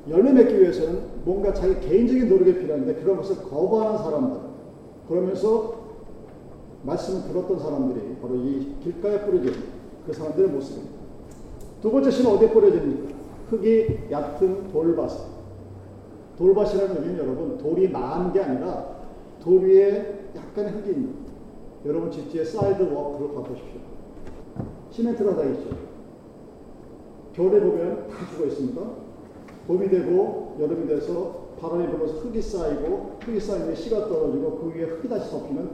열매 0.09 0.33
맺기 0.33 0.59
위해서는 0.59 0.99
뭔가 1.23 1.53
자기 1.53 1.79
개인적인 1.79 2.27
노력이 2.27 2.59
필요한데 2.59 2.95
그런 2.95 3.17
것을 3.17 3.37
거부하는 3.37 3.97
사람들 3.99 4.39
그러면서 5.07 5.83
말씀을 6.83 7.29
들었던 7.29 7.59
사람들이 7.59 8.17
바로 8.21 8.35
이 8.35 8.75
길가에 8.83 9.25
뿌려진 9.25 9.53
그 10.05 10.13
사람들의 10.13 10.49
모습입니다. 10.49 10.95
두 11.81 11.91
번째 11.91 12.11
신은 12.11 12.31
어디에 12.31 12.49
뿌려집니까? 12.49 13.13
흙이 13.49 14.11
얕은 14.11 14.69
돌밭. 14.69 15.33
돌밭이라는 16.37 16.95
의미는 16.95 17.17
여러분 17.19 17.57
돌이 17.57 17.89
많은 17.89 18.33
게 18.33 18.41
아니라 18.41 18.97
돌 19.39 19.61
위에 19.61 20.29
약간의 20.35 20.71
흙이 20.71 20.91
있는 20.91 21.13
여러분 21.85 22.09
집 22.09 22.31
뒤에 22.31 22.43
sidewalk를 22.43 23.35
가보십시오. 23.35 23.81
시멘트가 24.89 25.35
다 25.35 25.43
있죠. 25.43 25.69
겨울에 27.33 27.59
보면 27.59 28.07
다 28.07 28.15
죽어 28.31 28.45
있습니다. 28.45 28.81
봄이 29.67 29.89
되고 29.89 30.55
여름이 30.59 30.87
돼서 30.87 31.43
바람이 31.59 31.87
불어서 31.87 32.13
흙이 32.19 32.41
쌓이고 32.41 33.17
흙이 33.21 33.39
쌓이면 33.39 33.75
씨가 33.75 34.07
떨어지고 34.07 34.59
그 34.59 34.73
위에 34.75 34.83
흙이 34.83 35.09
다시 35.09 35.31
덮이면 35.31 35.71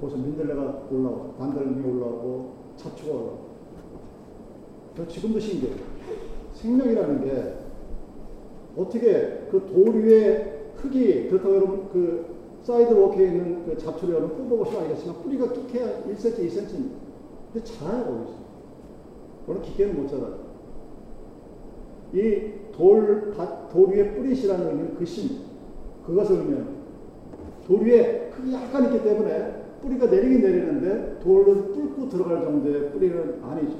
거기서 0.00 0.18
민들레가 0.18 0.82
올라오고 0.90 1.34
단들이 1.38 1.88
올라오고 1.88 2.54
잡초가 2.76 3.12
올라오고 3.12 3.54
지금도 5.08 5.40
신기해요. 5.40 5.93
생명이라는 6.64 7.24
게 7.24 7.54
어떻게 8.76 9.46
그 9.50 9.66
돌 9.66 10.02
위에 10.02 10.72
흙이 10.76 11.28
그렇다고 11.28 11.54
여러분 11.54 11.88
그 11.92 12.26
sidewalk에 12.62 13.26
있는 13.26 13.64
그 13.66 13.76
잡초를 13.76 14.14
여러분 14.14 14.48
뽑아보시면 14.48 14.82
알겠지만 14.82 15.22
뿌리가 15.22 15.52
깊게야 15.52 16.02
1cm, 16.04 16.48
2cm입니다. 16.48 17.04
근데 17.52 17.64
자라요, 17.64 18.04
거기서. 18.04 18.34
그러나 19.46 19.62
깊게는 19.62 20.02
못 20.02 20.08
자라요. 20.08 20.38
이 22.14 22.52
돌, 22.72 23.34
돌 23.70 23.88
위에 23.90 24.14
뿌린 24.14 24.35
씨라는 24.35 24.66
의미는 24.66 24.94
그 24.96 25.04
심, 25.04 25.40
그것을 26.06 26.36
의미하는 26.36 26.68
돌 27.66 27.82
위에 27.82 28.30
흙이 28.32 28.52
약간 28.54 28.84
있기 28.86 29.04
때문에 29.04 29.64
뿌리가 29.82 30.06
내리긴 30.06 30.40
내리는데 30.40 31.18
돌을 31.22 31.72
뚫고 31.72 32.08
들어갈 32.08 32.42
정도의 32.42 32.90
뿌리는 32.92 33.42
아니죠. 33.42 33.76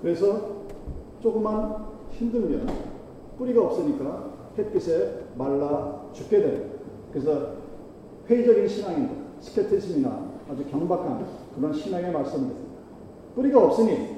그래서 0.00 0.59
조금만 1.20 1.86
힘들면 2.10 2.66
뿌리가 3.38 3.62
없으니까 3.62 4.30
햇빛에 4.58 5.24
말라 5.36 6.02
죽게 6.12 6.40
됩니다. 6.40 6.74
그래서 7.12 7.52
회의적인 8.28 8.68
신앙입니다. 8.68 9.14
스케티즘이나 9.40 10.30
아주 10.50 10.64
경박한 10.66 11.26
그런 11.54 11.72
신앙의 11.72 12.12
말씀입니다. 12.12 12.60
뿌리가 13.34 13.64
없으니 13.64 14.16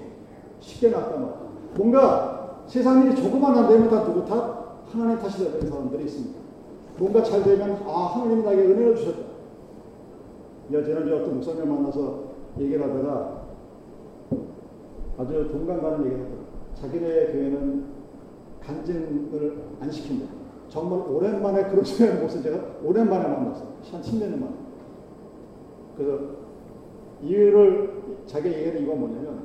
쉽게 0.60 0.90
나타나. 0.90 1.34
뭔가 1.76 2.62
세상 2.66 3.04
일이 3.04 3.16
조금만 3.16 3.56
안 3.56 3.68
되면 3.68 3.88
다 3.88 4.04
누구 4.04 4.24
탓? 4.24 4.62
하나님 4.90 5.18
탓이 5.18 5.44
되는 5.44 5.68
사람들이 5.68 6.04
있습니다. 6.04 6.38
뭔가 6.98 7.22
잘 7.22 7.42
되면 7.42 7.82
아 7.86 8.12
하나님이 8.14 8.42
나에게 8.42 8.62
은혜를 8.62 8.96
주셨다. 8.96 9.32
지난주에 10.70 11.20
어떤 11.20 11.34
목사님 11.34 11.68
만나서 11.68 12.24
얘기를 12.58 12.82
하다가 12.82 13.42
아주 15.18 15.48
동감 15.52 15.82
가는 15.82 16.04
얘기를 16.06 16.24
하더라고요. 16.24 16.41
자기네 16.82 17.26
교회는 17.32 17.84
간증을 18.60 19.56
안 19.80 19.90
시킨다. 19.90 20.26
정말 20.68 21.00
오랜만에 21.08 21.64
그런 21.64 21.76
모습 22.20 22.42
제가 22.42 22.58
오랜만에 22.82 23.28
만났어요. 23.28 23.68
한 23.92 24.02
10년 24.02 24.40
만에. 24.40 24.52
그래서 25.96 26.18
이유를 27.22 28.24
자기 28.26 28.48
얘기는 28.48 28.82
이건 28.82 28.98
뭐냐면 28.98 29.44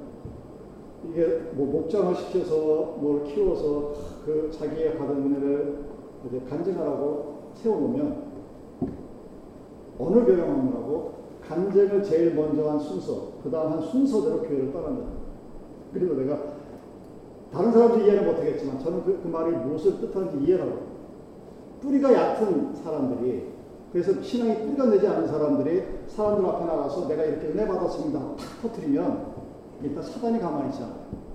이게 1.08 1.27
뭐 1.53 1.67
목장을 1.67 2.15
시켜서 2.15 2.98
뭘 3.00 3.24
키워서 3.25 3.94
그 4.25 4.50
자기의 4.51 4.98
받은 4.98 5.15
은혜를 5.17 5.86
이제 6.27 6.41
간증하라고 6.50 7.51
세워놓으면 7.53 8.27
어느 10.00 10.25
교회 10.25 10.38
방문하고 10.38 11.17
간증을 11.48 12.03
제일 12.03 12.34
먼저 12.36 12.70
한 12.70 12.79
순서, 12.79 13.34
그 13.44 13.50
다음 13.50 13.74
한 13.74 13.82
순서대로 13.82 14.41
교회를 14.41 14.74
떠난다. 14.74 15.12
그리고 15.94 16.15
내가 16.15 16.57
다른 17.51 17.72
사람들 17.72 18.06
이해는 18.06 18.25
못하겠지만 18.25 18.80
저는 18.80 19.04
그, 19.04 19.20
그 19.24 19.27
말이 19.27 19.51
무엇을 19.51 20.00
뜻하는지 20.00 20.46
이해하고 20.46 20.98
뿌리가 21.82 22.13
얕은 22.13 22.75
사람들이 22.84 23.58
그래서 23.92 24.22
신앙이 24.22 24.60
뿌리가 24.62 24.86
내지 24.88 25.08
않은 25.08 25.27
사람들이 25.27 25.84
사람들 26.08 26.46
앞에 26.46 26.66
나가서 26.66 27.08
내가 27.08 27.24
이렇게 27.24 27.48
은혜 27.48 27.68
받았습니다. 27.68 28.20
탁 28.20 28.62
터트리면 28.62 29.25
일단 29.84 30.04
사단이 30.04 30.39
가만히 30.39 30.70
있지 30.70 30.84
않아요. 30.84 31.27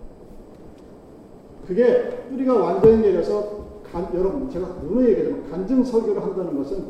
그게 1.66 2.26
뿌리가 2.28 2.54
완전히 2.54 2.99
내려서 2.99 3.62
간, 3.90 4.09
여러분 4.14 4.50
제가 4.50 4.66
누누이 4.83 5.11
얘기하지만 5.11 5.50
간증 5.50 5.85
설교를 5.85 6.23
한다는 6.23 6.57
것은 6.57 6.85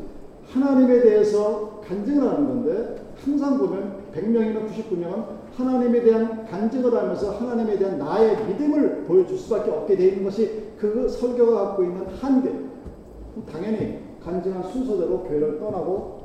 하나님에 0.47 1.01
대해서 1.01 1.81
간증을 1.87 2.27
하는 2.27 2.47
건데 2.47 3.02
항상 3.23 3.57
보면 3.57 4.03
100명이면 4.13 4.67
99명은 4.67 5.25
하나님에 5.55 6.01
대한 6.01 6.45
간증을 6.45 6.93
하면서 6.93 7.31
하나님에 7.31 7.77
대한 7.77 7.97
나의 7.97 8.45
믿음을 8.47 9.03
보여줄 9.05 9.37
수밖에 9.37 9.71
없게 9.71 9.95
되는 9.95 10.23
것이 10.23 10.73
그 10.77 11.07
설교가 11.07 11.65
갖고 11.65 11.83
있는 11.83 12.05
한계. 12.07 12.51
당연히 13.51 13.99
간증한 14.23 14.63
순서대로 14.63 15.23
교회를 15.23 15.59
떠나고 15.59 16.21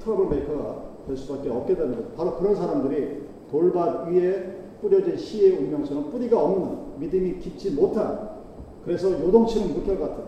troublemaker가 0.00 0.86
될 1.06 1.16
수밖에 1.16 1.50
없게 1.50 1.76
되는 1.76 1.94
것. 1.94 2.16
바로 2.16 2.36
그런 2.36 2.54
사람들이 2.54 3.26
돌밭 3.50 4.08
위에 4.08 4.56
뿌려진 4.80 5.16
씨의 5.16 5.58
운명처럼 5.58 6.10
뿌리가 6.10 6.42
없는 6.42 6.98
믿음이 6.98 7.38
깊지 7.38 7.72
못한 7.72 8.36
그래서 8.84 9.10
요동치는 9.12 9.74
물결 9.74 9.98
같은 9.98 10.24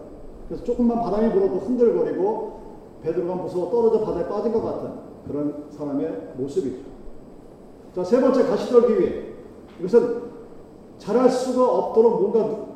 그래서 0.49 0.65
조금만 0.65 1.01
바람이 1.01 1.33
불어도 1.33 1.57
흔들거리고 1.57 2.59
베드로가 3.03 3.35
무서워 3.43 3.71
떨어져 3.71 4.05
바다에 4.05 4.29
빠진 4.29 4.53
것 4.53 4.63
같은 4.63 5.08
그런 5.27 5.65
사람의 5.71 6.35
모습이죠. 6.37 6.79
자, 7.95 8.05
세 8.05 8.21
번째 8.21 8.45
가시떨기 8.45 9.01
위해 9.01 9.23
이것은 9.81 10.23
잘할 10.99 11.29
수가 11.31 11.69
없도록 11.69 12.21
뭔가 12.21 12.67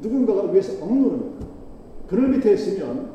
누, 0.00 0.08
군가가 0.08 0.50
위해서 0.50 0.84
억누르는 0.84 1.34
그늘 2.08 2.28
밑에 2.28 2.54
있으면 2.54 3.10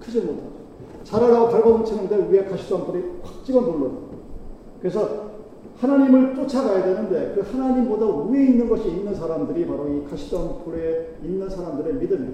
크지 0.00 0.20
못하죠. 0.20 0.58
잘하라고 1.04 1.48
발버둥치는데 1.48 2.28
위에 2.30 2.44
가시덤불이 2.44 3.04
확 3.22 3.44
찍어 3.44 3.60
눌러. 3.60 3.90
그래서 4.80 5.28
하나님을 5.78 6.34
쫓아가야 6.34 6.84
되는데 6.84 7.32
그 7.34 7.40
하나님보다 7.40 8.06
위에 8.30 8.46
있는 8.46 8.68
것이 8.68 8.88
있는 8.88 9.14
사람들이 9.14 9.66
바로 9.66 9.88
이 9.88 10.04
가시덤불에 10.04 11.18
있는 11.22 11.48
사람들의 11.48 11.94
믿음이 11.94 12.28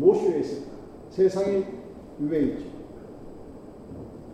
위에 0.00 0.40
있을까? 0.40 0.70
세상이 1.10 1.64
위에 2.20 2.40
있죠. 2.40 2.77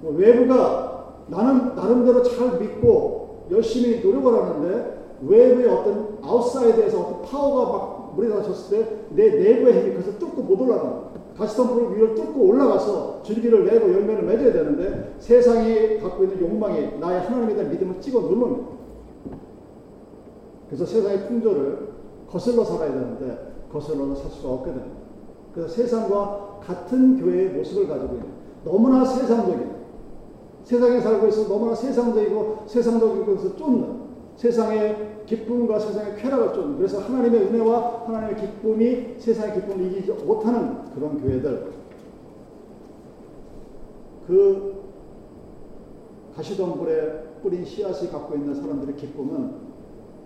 뭐 0.05 0.13
외부가 0.13 1.25
나는 1.29 1.75
나름대로 1.75 2.23
잘 2.23 2.61
믿고 2.61 3.47
열심히 3.51 4.05
노력을 4.05 4.35
하는데 4.35 5.17
외부의 5.23 5.67
어떤 5.69 6.19
outside에서 6.23 7.01
어떤 7.01 7.23
파워가 7.23 7.73
막 7.73 8.15
물에 8.15 8.29
닿았을 8.29 8.79
때 8.79 9.05
내 9.15 9.31
내부의 9.31 9.81
힘이 9.81 9.93
그래서 9.95 10.19
뚫고 10.19 10.43
못 10.43 10.61
올라가는 10.61 11.15
가시덤불을 11.39 11.97
위로 11.97 12.15
뚫고 12.15 12.39
올라가서 12.39 13.23
줄기를 13.23 13.65
내고 13.65 13.93
열매를 13.93 14.25
맺어야 14.25 14.53
되는데 14.53 15.15
세상이 15.19 15.99
갖고 16.01 16.25
있는 16.25 16.41
욕망이 16.41 16.99
나의 16.99 17.23
하나님에 17.23 17.55
대한 17.55 17.71
믿음을 17.71 18.01
찍어 18.01 18.21
누릅니다. 18.21 18.69
그래서 20.67 20.85
세상의 20.85 21.27
풍조를 21.27 21.89
거슬러 22.29 22.63
살아야 22.65 22.93
되는데 22.93 23.55
거슬러서 23.73 24.15
살 24.15 24.31
수가 24.31 24.53
없게 24.53 24.71
됩니다. 24.71 24.97
그래서 25.55 25.73
세상과 25.75 26.61
같은 26.63 27.21
교회의 27.21 27.51
모습을 27.51 27.89
가지고 27.89 28.15
있는 28.15 28.29
너무나 28.65 29.05
세상적인 29.05 29.74
세상에 30.65 31.01
살고 31.01 31.29
있어 31.29 31.47
너무나 31.47 31.75
세상적이고 31.75 32.65
세상적인 32.67 33.27
것을 33.27 33.57
쫓는 33.57 34.05
세상의 34.37 35.15
기쁨과 35.27 35.79
세상의 35.79 36.17
쾌락을 36.17 36.53
쫓는 36.55 36.77
그래서 36.77 37.01
하나님의 37.01 37.43
은혜와 37.43 38.05
하나님의 38.07 38.37
기쁨이 38.37 39.15
세상의 39.19 39.55
기쁨을 39.55 39.93
이기지 39.93 40.13
못하는 40.25 40.91
그런 40.95 41.21
교회들. 41.21 41.73
그 44.27 44.83
가시덤불에 46.35 47.41
뿌린 47.43 47.65
씨앗이 47.65 48.11
갖고 48.11 48.35
있는 48.35 48.55
사람들의 48.55 48.97
기쁨은 48.97 49.53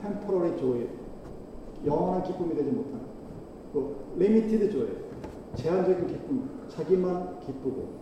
temporary 0.00 0.56
joy 0.56 0.88
영원한 1.84 2.22
기쁨이 2.22 2.54
되지 2.54 2.70
못하는 2.70 3.00
그 3.72 3.96
limited 4.16 4.70
joy 4.70 4.88
제한적인 5.56 6.06
기쁨 6.06 6.48
자기만 6.68 7.40
기쁘고 7.40 7.97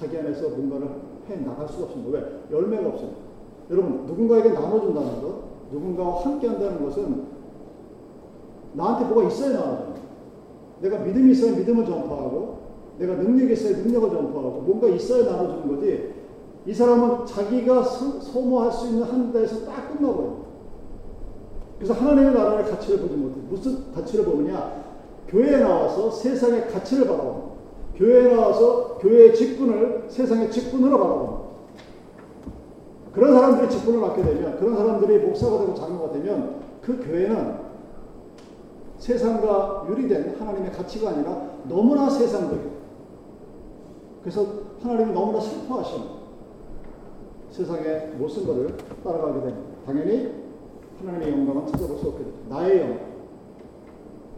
자기 0.00 0.16
안에서 0.16 0.48
뭔가를 0.48 0.88
해 1.28 1.36
나갈 1.44 1.68
수가 1.68 1.84
없습니다. 1.84 2.18
왜? 2.18 2.56
열매가 2.56 2.88
없어요. 2.88 3.10
여러분, 3.70 4.06
누군가에게 4.06 4.48
나눠준다는 4.50 5.20
것, 5.20 5.34
누군가와 5.70 6.24
함께 6.24 6.48
한다는 6.48 6.82
것은 6.82 7.24
나한테 8.72 9.12
뭐가 9.12 9.28
있어야 9.28 9.60
나눠줘요. 9.60 9.94
내가 10.80 10.98
믿음이 11.00 11.32
있어야 11.32 11.54
믿음을 11.54 11.84
전파하고, 11.84 12.60
내가 12.98 13.14
능력이 13.14 13.52
있어야 13.52 13.76
능력을 13.76 14.10
전파하고, 14.10 14.62
뭔가 14.62 14.88
있어야 14.88 15.30
나눠주는 15.30 15.68
거지. 15.68 16.14
이 16.66 16.72
사람은 16.72 17.26
자기가 17.26 17.82
소, 17.82 18.40
모할수 18.40 18.88
있는 18.88 19.02
한 19.02 19.32
데에서 19.32 19.66
딱 19.66 19.92
끝나버려요. 19.92 20.40
그래서 21.78 21.94
하나님의 21.94 22.32
나라의 22.32 22.64
가치를 22.64 23.00
보지 23.00 23.16
못해. 23.16 23.40
무슨 23.48 23.92
가치를 23.92 24.24
보느냐? 24.24 24.82
교회에 25.28 25.58
나와서 25.58 26.10
세상의 26.10 26.68
가치를 26.68 27.06
바라봅니다. 27.06 27.49
교회에 28.00 28.34
나와서 28.34 28.96
교회의 28.98 29.34
직분을 29.34 30.06
세상의 30.08 30.50
직분으로 30.50 30.98
바라봅니다. 30.98 31.50
그런 33.12 33.34
사람들이 33.34 33.68
직분을 33.68 34.00
맡게 34.00 34.22
되면, 34.22 34.58
그런 34.58 34.74
사람들이 34.74 35.18
목사가 35.18 35.58
되고 35.58 35.74
장로가 35.74 36.12
되면 36.12 36.62
그 36.80 36.98
교회는 36.98 37.58
세상과 38.96 39.86
유리된 39.90 40.36
하나님의 40.38 40.72
가치가 40.72 41.10
아니라 41.10 41.50
너무나 41.68 42.08
세상적이에요. 42.08 42.70
그래서 44.22 44.46
하나님이 44.82 45.12
너무나 45.12 45.38
슬퍼하시는 45.38 46.06
세상의 47.50 48.12
모습 48.18 48.46
것을 48.46 48.76
따라가게 49.04 49.40
됩니다. 49.40 49.70
당연히 49.84 50.32
하나님의 51.00 51.32
영광은 51.32 51.66
찾아볼 51.66 51.98
수 51.98 52.08
없게 52.08 52.24
됩니다. 52.24 52.56
나의 52.56 52.80
영광, 52.80 53.00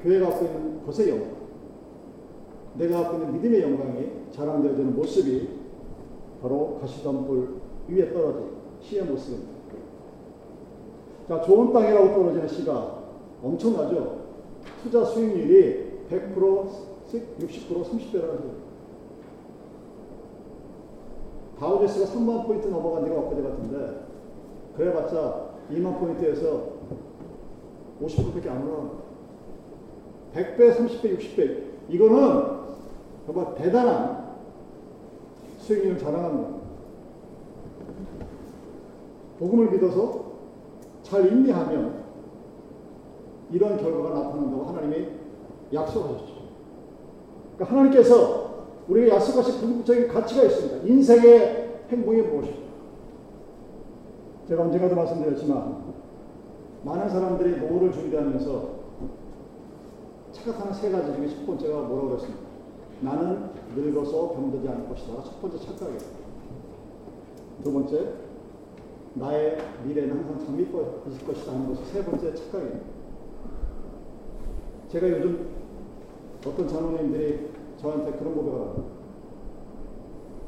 교회가 0.02 0.30
갖고 0.30 0.46
있는 0.46 0.84
것의 0.84 1.10
영광, 1.10 1.41
내가 2.74 3.02
갖고 3.02 3.18
있는 3.18 3.32
믿음의 3.34 3.62
영광이 3.62 4.10
자랑되어지는 4.32 4.94
모습이 4.94 5.48
바로 6.40 6.78
가시덤불 6.80 7.60
위에 7.88 8.12
떨어진 8.12 8.50
시의 8.80 9.04
모습입니다. 9.04 9.52
자, 11.28 11.40
좋은 11.42 11.72
땅이라고 11.72 12.08
떨어지는 12.14 12.48
시가 12.48 13.02
엄청나죠? 13.42 14.22
투자 14.82 15.04
수익률이 15.04 16.06
100%, 16.10 16.34
60%, 16.34 17.40
30배라는 17.40 18.12
거예요. 18.12 18.62
다우지수가 21.58 22.06
3만 22.12 22.46
포인트 22.46 22.66
넘어간 22.66 23.04
지가 23.04 23.20
엊그제 23.20 23.42
같은데 23.42 24.06
그래봤자 24.76 25.52
2만 25.70 26.00
포인트에서 26.00 26.72
50%밖에 28.02 28.48
안 28.48 28.66
올라갑니다. 28.66 29.02
100배, 30.34 30.76
30배, 30.76 31.18
60배 31.18 31.62
이거는 31.88 32.61
정말 33.32 33.54
대단한 33.54 34.36
수익률을 35.58 35.98
자랑하는 35.98 36.42
겁니다. 36.42 36.66
복음을 39.38 39.70
믿어서 39.70 40.24
잘 41.02 41.26
인내하면 41.26 42.02
이런 43.50 43.76
결과가 43.76 44.10
나타난다고 44.10 44.64
하나님이 44.64 45.08
약속하셨죠. 45.72 46.42
그러니까 47.56 47.64
하나님께서 47.76 48.66
우리에게 48.88 49.12
약속하신 49.12 49.60
궁극적인 49.60 50.08
가치가 50.08 50.42
있습니다. 50.44 50.86
인생의 50.86 51.80
행복이 51.88 52.22
무엇입니까? 52.22 52.62
제가 54.48 54.62
언젠가도 54.62 54.94
말씀드렸지만 54.94 55.92
많은 56.84 57.08
사람들이 57.08 57.60
노후를 57.60 57.92
준비하면서 57.92 58.82
착각하는 60.32 60.74
세 60.74 60.90
가지 60.90 61.14
중에 61.14 61.28
첫 61.28 61.46
번째가 61.46 61.80
뭐라고 61.82 62.08
그랬습니까? 62.10 62.51
나는 63.02 63.50
늙어서 63.74 64.32
병들지 64.32 64.68
않을 64.68 64.88
것이다. 64.88 65.24
첫 65.24 65.40
번째 65.40 65.58
착각이에요. 65.58 65.98
두 67.64 67.72
번째, 67.72 68.14
나의 69.14 69.58
미래는 69.84 70.16
항상 70.16 70.38
장밋빛일 70.46 71.26
것이다 71.26 71.52
하는 71.52 71.68
것이 71.68 71.84
세 71.86 72.04
번째 72.04 72.34
착각이에요. 72.34 72.80
제가 74.88 75.10
요즘 75.10 75.48
어떤 76.46 76.68
장로님들이 76.68 77.50
저한테 77.78 78.12
그런 78.18 78.34
고백을 78.34 78.60
합니다. 78.60 78.82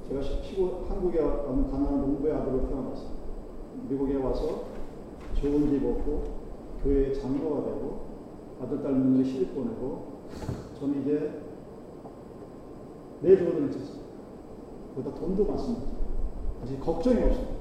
제가 0.09 0.23
시골, 0.23 0.85
한국에 0.89 1.21
어느 1.21 1.71
가난한 1.71 2.01
농부의 2.01 2.35
아들로 2.35 2.69
태어났어요. 2.69 3.09
미국에 3.89 4.17
와서 4.17 4.65
좋은 5.35 5.71
집 5.71 5.85
얻고 5.85 6.45
교회 6.83 7.13
장로가 7.13 7.65
되고 7.65 8.05
아들, 8.63 8.83
딸 8.83 8.93
며느리 8.93 9.25
시집 9.25 9.55
보내고 9.55 10.21
저는 10.79 11.03
이제 11.03 11.44
내주어도 13.25 13.59
괜찮습니다. 13.59 14.05
거기다 14.95 15.15
돈도 15.15 15.45
많습니다. 15.45 15.87
아직 16.63 16.81
걱정이 16.81 17.23
없습니다. 17.23 17.55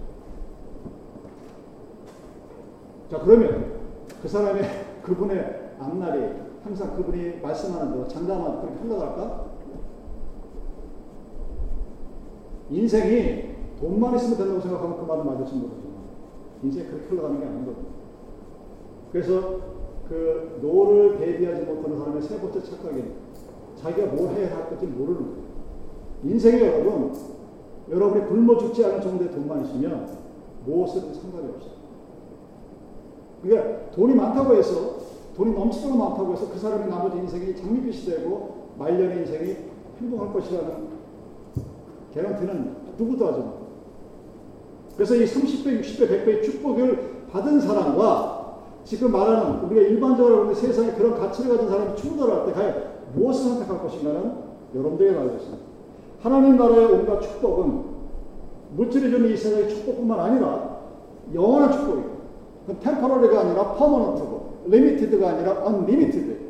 자, 3.09 3.19
그러면 3.19 3.81
그 4.21 4.27
사람의, 4.27 4.63
그분의 5.03 5.75
앞날이 5.79 6.43
항상 6.63 6.95
그분이 6.95 7.41
말씀하는 7.41 7.91
대로 7.91 8.07
장담하는 8.07 8.61
그렇게 8.61 8.79
흘러갈까? 8.81 9.53
인생이 12.69 13.53
돈만 13.79 14.15
있으면 14.15 14.37
된다고 14.37 14.61
생각하면 14.61 14.97
그 14.97 15.05
말은 15.05 15.25
맞을지 15.25 15.55
모르지만 15.55 15.93
인생이 16.63 16.87
그렇게 16.87 17.07
흘러가는 17.07 17.39
게 17.39 17.45
아니거든요. 17.45 17.87
그래서 19.11 19.59
그 20.07 20.59
노후를 20.61 21.17
대비하지 21.17 21.63
못하는 21.63 21.97
사람의 21.97 22.21
세 22.21 22.39
번째 22.39 22.63
착각이 22.63 23.03
자기가 23.75 24.07
뭘 24.13 24.33
해야 24.35 24.55
할 24.55 24.69
건지 24.69 24.85
모르는 24.85 25.21
거예요. 25.21 25.42
인생이 26.23 26.61
여러분, 26.61 27.13
여러분이 27.89 28.25
굶어 28.27 28.57
죽지 28.57 28.85
않을 28.85 29.01
정도의 29.01 29.31
돈만 29.31 29.65
있으면 29.65 30.07
무엇을 30.65 31.01
상관이 31.13 31.49
없어요. 31.49 31.73
그러니까 33.41 33.91
돈이 33.91 34.15
많다고 34.15 34.55
해서 34.55 34.97
돈이 35.35 35.53
넘치도록 35.53 35.97
많다고 35.97 36.33
해서 36.33 36.47
그 36.49 36.57
사람의 36.57 36.87
나머지 36.87 37.17
인생이 37.17 37.55
장밋빛이 37.55 38.05
되고 38.05 38.69
말년의 38.77 39.19
인생이 39.19 39.55
행복할 39.99 40.33
것이라는 40.33 40.87
개런티는 42.13 42.75
누구도 42.97 43.27
하지 43.27 43.39
마. 43.39 43.53
그래서 44.95 45.15
이 45.15 45.25
30배, 45.25 45.81
60배, 45.81 46.07
100배의 46.07 46.43
축복을 46.43 47.25
받은 47.31 47.59
사람과 47.59 48.43
지금 48.83 49.11
말하는 49.11 49.63
우리가 49.65 49.81
일반적으로 49.81 50.45
우리 50.45 50.55
세상에 50.55 50.91
그런 50.91 51.19
가치를 51.19 51.55
가진 51.55 51.69
사람이 51.69 51.95
충돌할 51.95 52.45
때 52.45 52.53
과연 52.53 52.83
무엇을 53.15 53.49
선택할 53.49 53.81
것인가는 53.81 54.33
여러분들에게 54.75 55.15
달려있습니다. 55.15 55.72
하나님 56.23 56.55
나라의 56.55 56.85
온갖 56.85 57.19
축복은 57.19 57.83
물질이 58.77 59.11
주는 59.11 59.29
이 59.29 59.35
세상의 59.35 59.67
축복뿐만 59.67 60.19
아니라 60.21 60.79
영원한 61.33 61.69
축복이에요. 61.73 62.13
temporary가 62.79 63.41
아니라 63.41 63.73
permanent고 63.73 64.63
limited가 64.67 65.29
아니라 65.29 65.65
unlimited. 65.65 66.43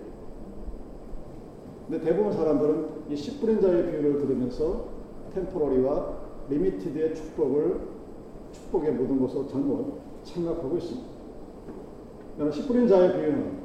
근데 1.88 2.06
대부분 2.06 2.32
사람들은 2.32 2.88
이 3.10 3.16
씨 3.16 3.27
뿌리는 3.27 3.62
자의 3.62 3.90
비유를 3.90 4.20
들으면서 4.20 4.86
temporary와 5.34 6.18
limited의 6.50 7.16
축복을 7.16 7.80
축복의 8.52 8.92
모든 8.92 9.20
것으로 9.22 9.48
잘못 9.48 9.98
생각하고 10.22 10.78
있습니다. 10.78 11.08
씨 12.38 12.50
뿌리는 12.50 12.88
자의 12.88 13.12
비유는 13.12 13.64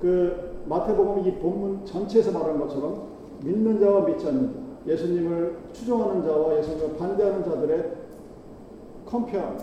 그 0.00 0.62
마태복음 0.68 1.26
이 1.26 1.34
본문 1.40 1.84
전체에서 1.84 2.30
말하는 2.30 2.60
것처럼 2.60 3.08
믿는 3.42 3.80
자와 3.80 4.06
믿지 4.06 4.28
않는 4.28 4.52
자, 4.54 4.61
예수님을 4.86 5.56
추종하는 5.72 6.22
자와 6.24 6.58
예수님을 6.58 6.96
반대하는 6.96 7.44
자들의 7.44 7.92
컴페어. 9.06 9.56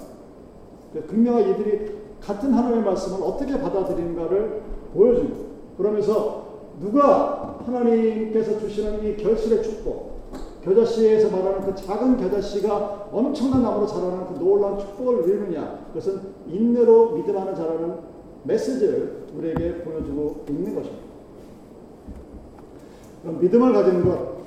분명히 1.07 1.51
이들이 1.51 1.99
같은 2.21 2.53
하나님의 2.53 2.83
말씀을 2.83 3.23
어떻게 3.23 3.59
받아들이는가를 3.59 4.61
보여줍니다. 4.93 5.37
그러면서 5.77 6.47
누가 6.81 7.59
하나님께서 7.65 8.59
주시는 8.59 9.05
이 9.05 9.17
결실의 9.17 9.63
축복, 9.63 10.19
겨자씨에서 10.63 11.29
말하는 11.35 11.61
그 11.61 11.75
작은 11.75 12.17
겨자씨가 12.17 13.09
엄청난 13.11 13.63
나무로 13.63 13.87
자라는 13.87 14.27
그 14.27 14.39
놀라운 14.39 14.79
축복을 14.79 15.21
누리느냐, 15.21 15.85
그것은 15.89 16.21
인내로 16.47 17.11
믿음하는 17.11 17.55
자라는 17.55 17.95
메시지를 18.43 19.25
우리에게 19.37 19.83
보여주고 19.83 20.45
있는 20.49 20.75
것입니다. 20.75 21.03
그럼 23.21 23.39
믿음을 23.39 23.73
가지는 23.73 24.05
것 24.05 24.38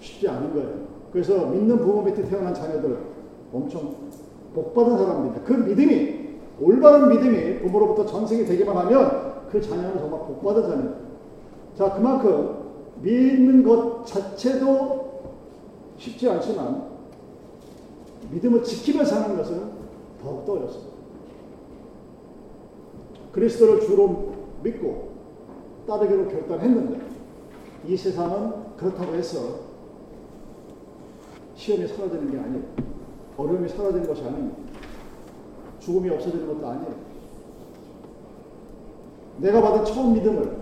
쉽지 0.00 0.28
않은 0.28 0.52
거예요. 0.54 0.90
그래서 1.12 1.46
믿는 1.46 1.78
부모 1.78 2.02
밑에 2.02 2.24
태어난 2.24 2.54
자녀들 2.54 2.98
엄청 3.52 3.94
복받은 4.54 4.98
사람들입니다. 4.98 5.44
그 5.44 5.52
믿음이 5.52 6.20
올바른 6.60 7.08
믿음이 7.08 7.60
부모로부터 7.60 8.06
전생이 8.06 8.44
되기만 8.44 8.76
하면 8.76 9.46
그 9.50 9.60
자녀는 9.60 9.98
정말 9.98 10.20
복받은 10.20 10.62
자녀입니다. 10.62 10.96
자, 11.76 11.94
그만큼 11.94 12.60
믿는 13.02 13.64
것 13.64 14.04
자체도 14.06 15.10
쉽지 15.96 16.28
않지만 16.28 16.90
믿음을 18.30 18.62
지키면서 18.62 19.16
하는 19.16 19.36
것은 19.36 19.70
더욱더 20.22 20.52
어렵습니다. 20.52 20.90
그리스도를 23.32 23.80
주로 23.80 24.34
믿고 24.62 25.10
따르기로 25.86 26.28
결단했는데 26.28 27.00
이 27.86 27.96
세상은 27.96 28.76
그렇다고 28.76 29.14
해서 29.14 29.69
시험이 31.60 31.86
사라지는 31.86 32.30
게 32.30 32.38
아니에요. 32.38 32.64
어려움이 33.36 33.68
사라지는 33.68 34.06
것이 34.06 34.22
아닙니다. 34.22 34.56
죽음이 35.78 36.08
없어지는 36.08 36.46
것도 36.46 36.66
아니에요. 36.66 36.94
내가 39.36 39.60
받은 39.60 39.84
처음 39.84 40.14
믿음을, 40.14 40.56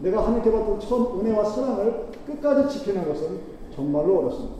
내가 0.00 0.22
하나님께 0.26 0.50
받은 0.50 0.80
처음 0.80 1.20
은혜와 1.20 1.44
사랑을 1.44 2.06
끝까지 2.26 2.78
지키는 2.78 3.06
것은 3.06 3.38
정말로 3.74 4.20
어렵습니다. 4.20 4.56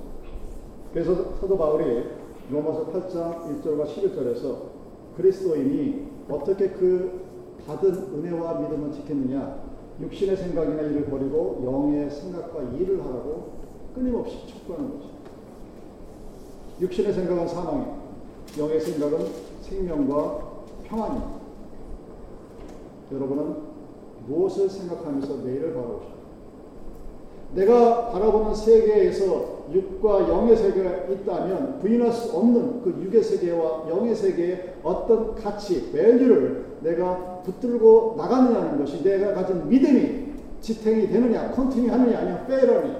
그래서 0.93 1.15
사도 1.41 1.57
바울이 1.57 2.05
로마서 2.51 2.87
8장 2.93 3.63
1절과 3.63 3.87
11절에서 3.87 4.57
그리스도인이 5.17 6.09
어떻게 6.29 6.69
그 6.71 7.23
받은 7.67 7.95
은혜와 7.95 8.61
믿음을 8.61 8.93
지켰느냐 8.93 9.63
육신의 10.01 10.37
생각이나 10.37 10.83
일을 10.83 11.07
버리고 11.07 11.63
영의 11.65 12.11
생각과 12.11 12.63
일을 12.77 13.03
하라고 13.03 13.61
끊임없이 13.95 14.47
촉구하는 14.47 14.91
거죠. 14.91 15.20
육신의 16.81 17.13
생각은 17.13 17.47
사망이, 17.47 17.85
영의 18.59 18.81
생각은 18.81 19.27
생명과 19.61 20.51
평안입니다. 20.85 21.41
여러분은 23.13 23.57
무엇을 24.27 24.69
생각하면서 24.69 25.37
내일을 25.45 25.75
바라보십니까? 25.75 26.21
내가 27.55 28.11
바라보는 28.11 28.55
세계에서 28.55 29.61
육과 29.73 30.29
영의 30.29 30.57
세계가 30.57 31.13
있다면 31.13 31.81
부인할 31.81 32.13
수 32.13 32.37
없는 32.37 32.83
그 32.83 32.91
육의 33.03 33.23
세계와 33.23 33.89
영의 33.89 34.15
세계의 34.15 34.77
어떤 34.83 35.35
가치, 35.35 35.91
밸류를 35.93 36.79
내가 36.81 37.43
붙들고 37.43 38.15
나가느냐는 38.17 38.79
것이 38.79 39.03
내가 39.03 39.35
가진 39.35 39.69
믿음이 39.69 40.31
지탱이 40.61 41.09
되느냐, 41.09 41.51
continue 41.53 41.91
하느냐, 41.91 42.19
아니면 42.19 42.47
perennial 42.47 42.95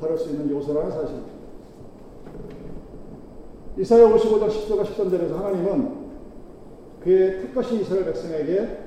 할 0.00 0.18
수 0.18 0.30
있는 0.30 0.50
요소라는 0.50 0.90
사실입니다. 0.90 1.35
이사야 3.78 4.08
55장 4.08 4.48
10절과 4.48 4.84
13절에서 4.84 5.34
하나님은 5.34 6.06
그의 7.02 7.42
택하신 7.42 7.80
이스라엘 7.80 8.06
백성에게 8.06 8.78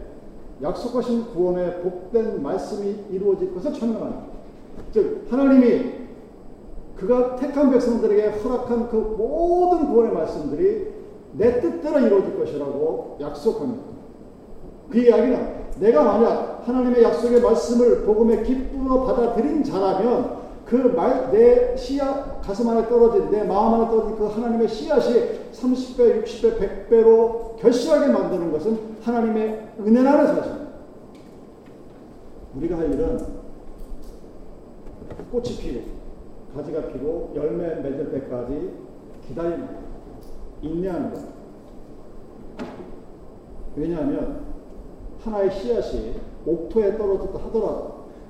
약속하신 0.63 1.25
구원의 1.27 1.81
복된 1.81 2.41
말씀이 2.41 3.05
이루어질 3.11 3.53
것을 3.53 3.71
천명합니다. 3.73 4.23
즉 4.91 5.27
하나님이 5.29 5.99
그가 6.95 7.35
택한 7.35 7.69
백성들에게 7.69 8.39
허락한 8.39 8.89
그 8.89 8.95
모든 8.95 9.91
구원의 9.91 10.13
말씀들이 10.13 10.87
내 11.33 11.61
뜻대로 11.61 11.99
이루어질 11.99 12.37
것이라고 12.37 13.17
약속합니다. 13.21 13.83
그 14.89 14.97
이야기는 14.97 15.59
내가 15.79 16.03
만약 16.03 16.63
하나님의 16.65 17.03
약속의 17.03 17.41
말씀을 17.41 18.05
복음의 18.05 18.43
기쁨으로 18.43 19.05
받아들인 19.05 19.63
자라면 19.63 20.38
그 20.69 20.75
말, 20.75 21.31
내 21.31 21.75
씨앗, 21.75 22.43
가슴 22.43 22.69
안에 22.69 22.87
떨어진, 22.87 23.31
내 23.31 23.43
마음 23.43 23.73
안에 23.73 23.89
떨어진 23.89 24.15
그 24.15 24.27
하나님의 24.27 24.67
씨앗이 24.67 25.49
30배, 25.51 26.23
60배, 26.23 26.87
100배로 26.87 27.57
결실하게 27.57 28.13
만드는 28.13 28.51
것은 28.51 28.97
하나님의 29.01 29.71
은혜라는 29.79 30.27
사실입니다. 30.27 30.69
우리가 32.55 32.77
할 32.77 32.93
일은 32.93 33.17
꽃이 35.31 35.57
피고, 35.57 35.81
가지가 36.55 36.87
피고, 36.89 37.33
열매 37.35 37.73
맺을 37.81 38.11
때까지 38.11 38.73
기다리는 39.27 39.65
것, 39.65 39.73
인내하는 40.61 41.11
것. 41.11 41.19
왜냐하면 43.75 44.41
하나의 45.23 45.51
씨앗이 45.51 46.13
옥토에 46.45 46.95
떨어졌다 46.95 47.39
하더라도 47.45 47.88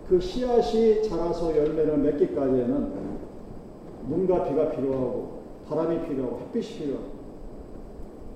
그 0.10 0.20
씨앗이 0.20 1.04
자라서 1.04 1.56
열매를 1.56 2.00
맺기까지에는 2.00 3.10
눈과 4.10 4.44
비가 4.46 4.72
필요하고 4.72 5.40
바람이 5.68 6.08
필요하고 6.08 6.40
햇빛이 6.40 6.80
필요하고 6.80 7.20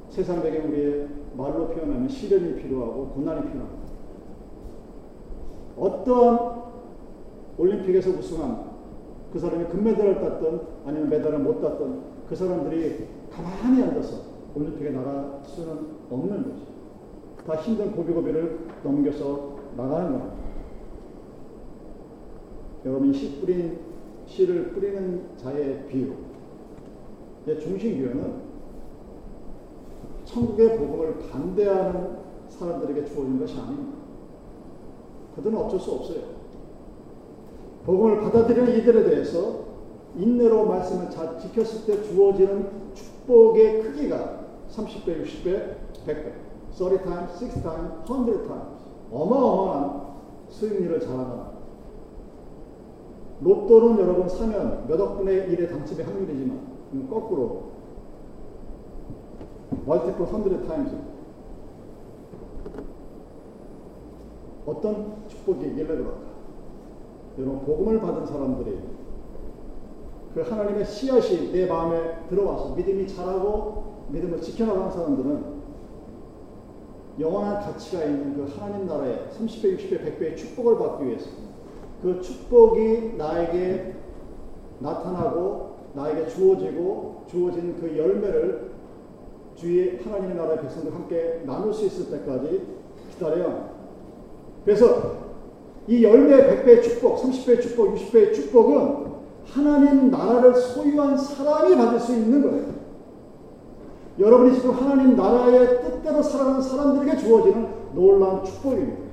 세상 0.10 0.44
배경 0.44 0.70
우리의 0.70 1.08
말로 1.36 1.70
표현하면 1.70 2.08
시련이 2.08 2.62
필요하고 2.62 3.08
고난이 3.08 3.42
필요합니다. 3.48 3.84
어떠한 5.76 6.64
올림픽에서 7.58 8.12
우승한 8.12 8.72
그 9.32 9.40
사람이 9.40 9.66
금메달을 9.66 10.22
땄던 10.22 10.68
아니면 10.86 11.10
메달을 11.10 11.40
못 11.40 11.60
땄던 11.60 12.04
그 12.30 12.36
사람들이 12.36 13.08
가만히 13.32 13.82
앉아서 13.82 14.18
올림픽에 14.56 14.92
나갈 14.92 15.40
수는 15.44 15.88
없는 16.12 16.44
거죠. 16.44 16.74
다 17.48 17.56
힘든 17.56 17.92
고비고비를 17.94 18.60
넘겨서 18.84 19.58
나가는 19.76 20.12
겁니다. 20.12 20.43
여러분이 22.86 23.14
씨 23.14 23.40
뿌린, 23.40 23.80
씨를 24.26 24.72
뿌리는 24.74 25.30
자의 25.38 25.86
비유. 25.88 26.14
중심 27.62 28.02
교회는 28.02 28.42
천국의 30.26 30.78
복음을 30.78 31.20
반대하는 31.30 32.18
사람들에게 32.48 33.06
주어진 33.06 33.40
것이 33.40 33.58
아닙니다. 33.60 33.98
그들은 35.36 35.58
어쩔 35.58 35.80
수 35.80 35.92
없어요. 35.92 36.22
복음을 37.86 38.22
받아들이는 38.22 38.78
이들에 38.78 39.04
대해서 39.04 39.64
인내로 40.16 40.66
말씀을 40.68 41.10
잘 41.10 41.40
지켰을 41.40 41.86
때 41.86 42.04
주어지는 42.04 42.94
축복의 42.94 43.84
크기가 43.84 44.46
30배, 44.70 45.24
60배, 45.24 45.76
100배. 46.06 46.44
30 46.74 47.04
times, 47.04 47.44
60 47.44 47.62
times, 47.62 48.06
100 48.06 48.48
times. 48.48 48.84
어마어마한 49.12 50.02
수익률을 50.50 51.00
자랑합니다. 51.00 51.53
로또는 53.44 54.00
여러분 54.00 54.30
사면 54.30 54.86
몇 54.88 55.00
억분의 55.00 55.50
1의 55.50 55.70
당첨의 55.70 56.06
확률이지만 56.06 57.10
거꾸로 57.10 57.74
멀티플 59.86 60.26
100 60.26 60.68
times 60.68 60.96
어떤 64.66 65.28
축복이 65.28 65.68
있길래 65.68 65.88
그럴까? 65.88 66.14
여러분 67.38 67.66
복음을 67.66 68.00
받은 68.00 68.26
사람들이 68.26 68.80
그 70.34 70.42
하나님의 70.42 70.86
씨앗이 70.86 71.52
내 71.52 71.66
마음에 71.66 72.28
들어와서 72.30 72.76
믿음이 72.76 73.08
자라고 73.08 74.06
믿음을 74.10 74.42
지켜나가는 74.42 74.92
사람들은 74.92 75.54
영원한 77.20 77.62
가치가 77.62 78.04
있는 78.04 78.36
그 78.36 78.52
하나님 78.52 78.88
나라의 78.88 79.28
30배, 79.38 79.78
60배, 79.78 80.20
100배의 80.20 80.38
축복을 80.38 80.78
받기 80.80 81.06
위해서 81.06 81.30
그 82.04 82.22
축복이 82.22 83.14
나에게 83.18 83.96
나타나고 84.80 85.78
나에게 85.94 86.28
주어지고 86.28 87.24
주어진 87.28 87.78
그 87.80 87.98
열매를 87.98 88.72
주의 89.56 90.00
하나님의 90.04 90.36
나라의 90.36 90.62
백성들 90.62 90.94
함께 90.94 91.44
나눌 91.46 91.74
수 91.74 91.86
있을 91.86 92.12
때까지 92.12 92.62
기다려요. 93.12 93.70
그래서 94.66 95.24
이 95.88 96.04
열매 96.04 96.64
100배의 96.64 96.84
축복, 96.84 97.22
30배의 97.22 97.62
축복, 97.62 97.96
60배의 97.96 98.34
축복은 98.34 99.14
하나님 99.46 100.12
나라를 100.12 100.56
소유한 100.56 101.18
사람이 101.18 101.76
받을 101.76 102.00
수 102.00 102.14
있는 102.14 102.42
거예요. 102.42 102.74
여러분이 104.20 104.56
지금 104.56 104.72
하나님 104.72 105.16
나라의 105.16 105.82
뜻대로 105.82 106.22
살아가는 106.22 106.62
사람들에게 106.62 107.18
주어지는 107.18 107.68
놀라운 107.94 108.44
축복입니다. 108.44 109.04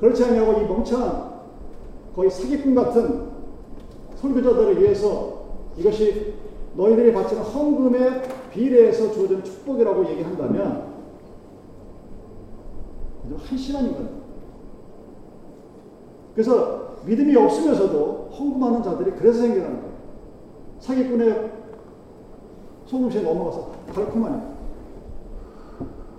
그렇지 0.00 0.24
않냐고 0.24 0.60
이 0.60 0.64
멍청한 0.64 1.27
거의 2.18 2.28
사기꾼 2.28 2.74
같은 2.74 3.28
설교자들을 4.16 4.80
위해서 4.80 5.44
이것이 5.76 6.34
너희들이 6.74 7.12
바치는 7.12 7.44
헌금에 7.44 8.22
비례해서 8.52 9.12
주어진 9.12 9.44
축복이라고 9.44 10.04
얘기한다면 10.10 10.88
한심한 13.36 13.86
인간. 13.86 14.08
그래서 16.34 16.96
믿음이 17.06 17.36
없으면서도 17.36 18.30
헌금하는 18.32 18.82
자들이 18.82 19.12
그래서 19.12 19.42
생겨나는 19.42 19.76
거예요. 19.76 19.92
사기꾼의 20.80 21.52
소금시에 22.86 23.22
넘어가서 23.22 23.70
달콤하니 23.94 24.42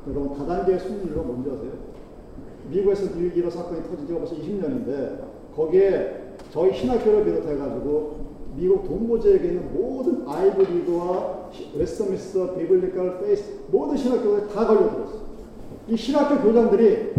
여러분 0.07 0.37
다단계의 0.37 0.79
승리가 0.79 1.21
뭔지 1.23 1.51
아세요? 1.51 1.71
미국에서 2.69 3.17
이런 3.17 3.51
사건이 3.51 3.83
터진 3.83 4.07
지가 4.07 4.19
벌써 4.19 4.35
20년인데 4.35 5.28
거기에 5.59 6.35
저희 6.51 6.73
신학교를 6.73 7.25
비롯해가지고 7.25 8.29
미국 8.55 8.87
동부지역에 8.87 9.45
있는 9.45 9.73
모든 9.73 10.27
아이비리그와 10.27 11.49
웨스트민스터, 11.75 12.55
Biblical, 12.55 13.19
Faith 13.19 13.59
모든 13.67 13.97
신학교에 13.97 14.47
다 14.47 14.65
걸려들었어. 14.65 15.19
이 15.89 15.97
신학교 15.97 16.41
교장들이 16.41 17.13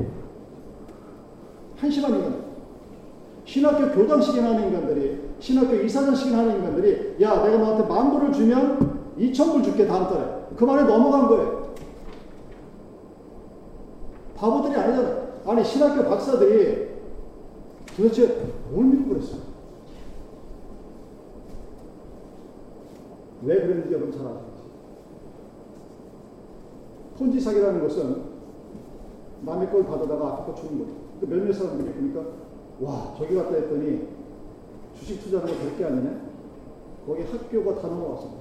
한심한 1.77 2.15
인간 2.15 2.45
신학교 3.45 3.91
교장씩이나 3.91 4.51
하는 4.51 4.69
인간들이 4.69 5.21
신학교 5.39 5.75
이사장씩이나 5.75 6.39
하는 6.39 6.57
인간들이 6.57 7.17
야 7.21 7.43
내가 7.43 7.59
너한테 7.59 7.89
만 7.89 8.11
불을 8.11 8.33
주면 8.33 9.01
2천불 9.19 9.65
줄게 9.65 9.87
다음 9.87 10.09
달에. 10.09 10.25
그 10.57 10.65
말에 10.65 10.85
넘어간 10.85 11.29
거예요. 11.29 11.75
바보들이 14.35 14.75
아니잖아. 14.75 15.21
아니 15.47 15.65
신학교 15.65 16.09
박사들이 16.09 16.90
도대체 17.97 18.53
뭘 18.71 18.87
믿고 18.87 19.11
그랬어요? 19.11 19.41
왜 23.43 23.55
그랬는지 23.61 23.93
여러분 23.93 24.13
잘 24.13 24.27
아시죠? 24.27 24.51
폰지 27.17 27.41
사기라는 27.41 27.81
것은 27.81 28.31
남의 29.43 29.71
걸 29.71 29.85
받아다가 29.85 30.29
앞에 30.29 30.53
거 30.53 30.55
주는 30.55 30.79
거죠. 30.79 30.93
그 31.21 31.27
몇몇 31.27 31.53
사람들이 31.53 31.93
보니까 31.93 32.25
와 32.81 33.15
저기 33.17 33.35
갔다 33.35 33.55
했더니 33.55 34.09
주식 34.95 35.23
투자하는 35.23 35.53
거 35.53 35.61
그렇게 35.65 35.85
아니네? 35.85 36.21
거기 37.07 37.23
학교가 37.23 37.81
다 37.81 37.89
넘어왔습니다. 37.89 38.41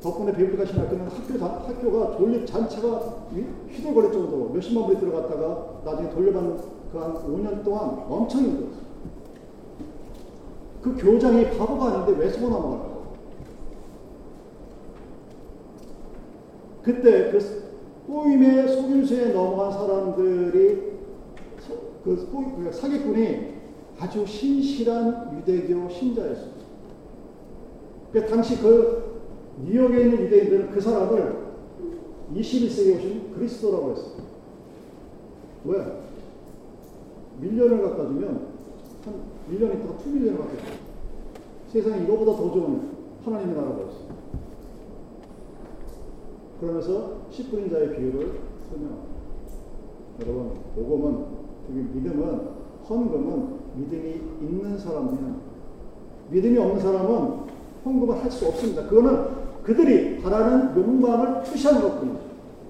덕분에 0.00 0.32
신할 0.64 0.88
때는 0.88 1.06
학교, 1.06 1.44
학교가 1.44 2.16
돌립 2.16 2.46
잔체가 2.46 3.26
휘둘거릴 3.68 4.12
정도로 4.12 4.48
몇십만 4.50 4.86
불이 4.86 4.98
들어갔다가 4.98 5.82
나중에 5.84 6.10
돌려받는 6.10 6.79
그 6.92 6.98
한 6.98 7.14
5년 7.14 7.62
동안 7.64 8.04
엄청 8.08 8.42
힘들었어요. 8.42 8.90
그 10.82 10.96
교장이 10.96 11.50
바보가 11.56 12.02
아닌데 12.02 12.20
왜 12.20 12.30
속아 12.30 12.48
넘어갈까요? 12.48 13.00
그때 16.82 17.30
그 17.30 17.60
꼬임의 18.06 18.68
속임수에 18.68 19.32
넘어간 19.32 19.72
사람들이 19.72 20.90
그, 22.02 22.56
그 22.64 22.72
사기꾼이 22.72 23.60
아주 23.98 24.26
신실한 24.26 25.38
유대교 25.38 25.90
신자였습니다. 25.90 26.60
그 28.12 28.26
당시 28.26 28.58
그 28.58 29.20
뉴욕에 29.62 30.00
있는 30.00 30.22
유대인들은 30.24 30.70
그 30.70 30.80
사람을 30.80 31.50
21세기에 32.34 32.96
오신 32.96 33.34
그리스도라고 33.34 33.90
했어요. 33.90 34.22
왜? 35.66 36.09
밀년을 37.40 37.82
갖다 37.82 38.06
주면 38.08 38.48
한 39.04 39.14
1년 39.50 39.74
있다가 39.74 39.94
2밀년을 39.94 40.38
갖다 40.38 40.52
줘요. 40.56 40.90
세상에 41.68 42.04
이거보다 42.04 42.32
더 42.32 42.52
좋은 42.52 42.90
하나님의 43.24 43.54
나라가 43.54 43.76
있어요. 43.76 44.20
그러면서 46.60 47.12
10분인 47.30 47.70
자의 47.70 47.96
비유를 47.96 48.40
설명합니다. 48.68 49.10
여러분, 50.22 50.52
복음은, 50.74 51.24
믿음은, 51.94 52.40
헌금은 52.88 53.60
믿음이 53.76 54.20
있는 54.42 54.78
사람이면 54.78 55.40
믿음이 56.30 56.58
없는 56.58 56.80
사람은 56.80 57.50
헌금을 57.84 58.22
할 58.22 58.30
수 58.30 58.46
없습니다. 58.48 58.86
그거는 58.86 59.40
그들이 59.62 60.20
바라는 60.20 60.76
욕망을 60.76 61.42
투시하는 61.44 61.82
것뿐이죠. 61.82 62.20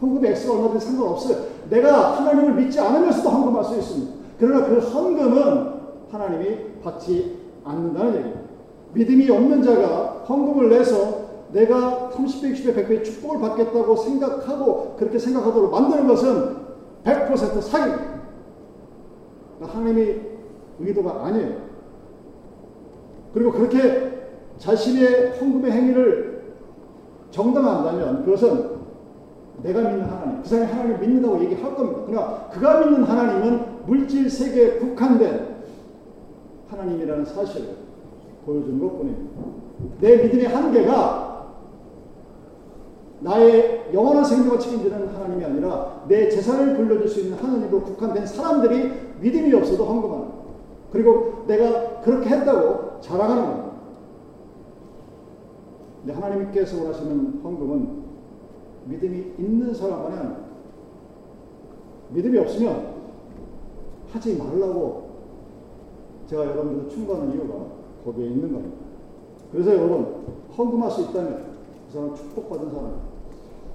헌금의 0.00 0.30
액수가 0.30 0.54
얼마든지 0.56 0.86
상관없어요. 0.86 1.46
내가 1.68 2.18
하나님을 2.18 2.54
믿지 2.54 2.78
않으면서도 2.78 3.28
헌금할 3.28 3.64
수 3.64 3.78
있습니다. 3.78 4.19
그러나 4.40 4.66
그 4.66 4.78
헌금은 4.78 5.80
하나님이 6.10 6.80
받지 6.82 7.38
않는다는 7.62 8.14
얘기입니다. 8.16 8.40
믿음이 8.94 9.30
없는 9.30 9.62
자가 9.62 10.24
헌금을 10.26 10.70
내서 10.70 11.20
내가 11.52 12.10
30배, 12.14 12.54
60배, 12.54 12.74
100배 12.74 13.04
축복을 13.04 13.40
받겠다고 13.40 13.96
생각하고 13.96 14.96
그렇게 14.96 15.18
생각하도록 15.18 15.70
만드는 15.70 16.08
것은 16.08 16.56
100% 17.04 17.60
사기입니다. 17.60 18.20
하나님의 19.60 20.20
의도가 20.78 21.26
아니에요. 21.26 21.56
그리고 23.34 23.52
그렇게 23.52 24.28
자신의 24.56 25.38
헌금의 25.38 25.70
행위를 25.70 26.54
정당한다면 27.30 28.24
그것은 28.24 28.80
내가 29.62 29.80
믿는 29.82 30.04
하나님, 30.04 30.42
그 30.42 30.48
사람이 30.48 30.72
하나님을 30.72 30.98
믿는다고 30.98 31.44
얘기할 31.44 31.74
겁니다. 31.74 32.00
그러나 32.06 32.48
그가 32.50 32.80
믿는 32.80 33.04
하나님은 33.04 33.69
물질 33.86 34.28
세계에 34.28 34.78
국한된 34.78 35.56
하나님이라는 36.68 37.24
사실을 37.24 37.76
보여주는 38.44 38.78
것 38.78 38.98
뿐입니다. 38.98 39.42
내 40.00 40.16
믿음의 40.22 40.46
한계가 40.46 41.30
나의 43.20 43.90
영원한 43.92 44.24
생명을 44.24 44.58
책임지는 44.58 45.08
하나님이 45.08 45.44
아니라 45.44 46.04
내 46.08 46.28
재산을 46.28 46.76
불려줄 46.76 47.08
수 47.08 47.20
있는 47.20 47.36
하나님으로 47.36 47.82
국한된 47.82 48.26
사람들이 48.26 48.92
믿음이 49.20 49.52
없어도 49.54 49.84
헌금하는 49.84 50.28
그리고 50.90 51.44
내가 51.46 52.00
그렇게 52.00 52.28
했다고 52.30 53.00
자랑하는 53.00 53.42
겁니다. 53.44 53.70
근데 56.00 56.12
하나님께서 56.14 56.82
원하시는 56.82 57.40
헌금은 57.44 58.00
믿음이 58.86 59.34
있는 59.38 59.74
사람만이 59.74 60.16
아니에 60.16 60.36
믿음이 62.10 62.38
없으면 62.38 62.99
하지 64.12 64.36
말라고 64.36 65.10
제가 66.28 66.44
여러분들 66.44 66.88
충고하는 66.88 67.32
이유가 67.34 67.54
거기에 68.04 68.26
있는 68.26 68.52
겁니다. 68.52 68.76
그래서 69.52 69.74
여러분 69.74 70.06
헌금할 70.56 70.90
수 70.90 71.02
있다면 71.02 71.50
그 71.86 71.92
사람은 71.92 72.14
축복받은 72.14 72.70
사람 72.70 72.94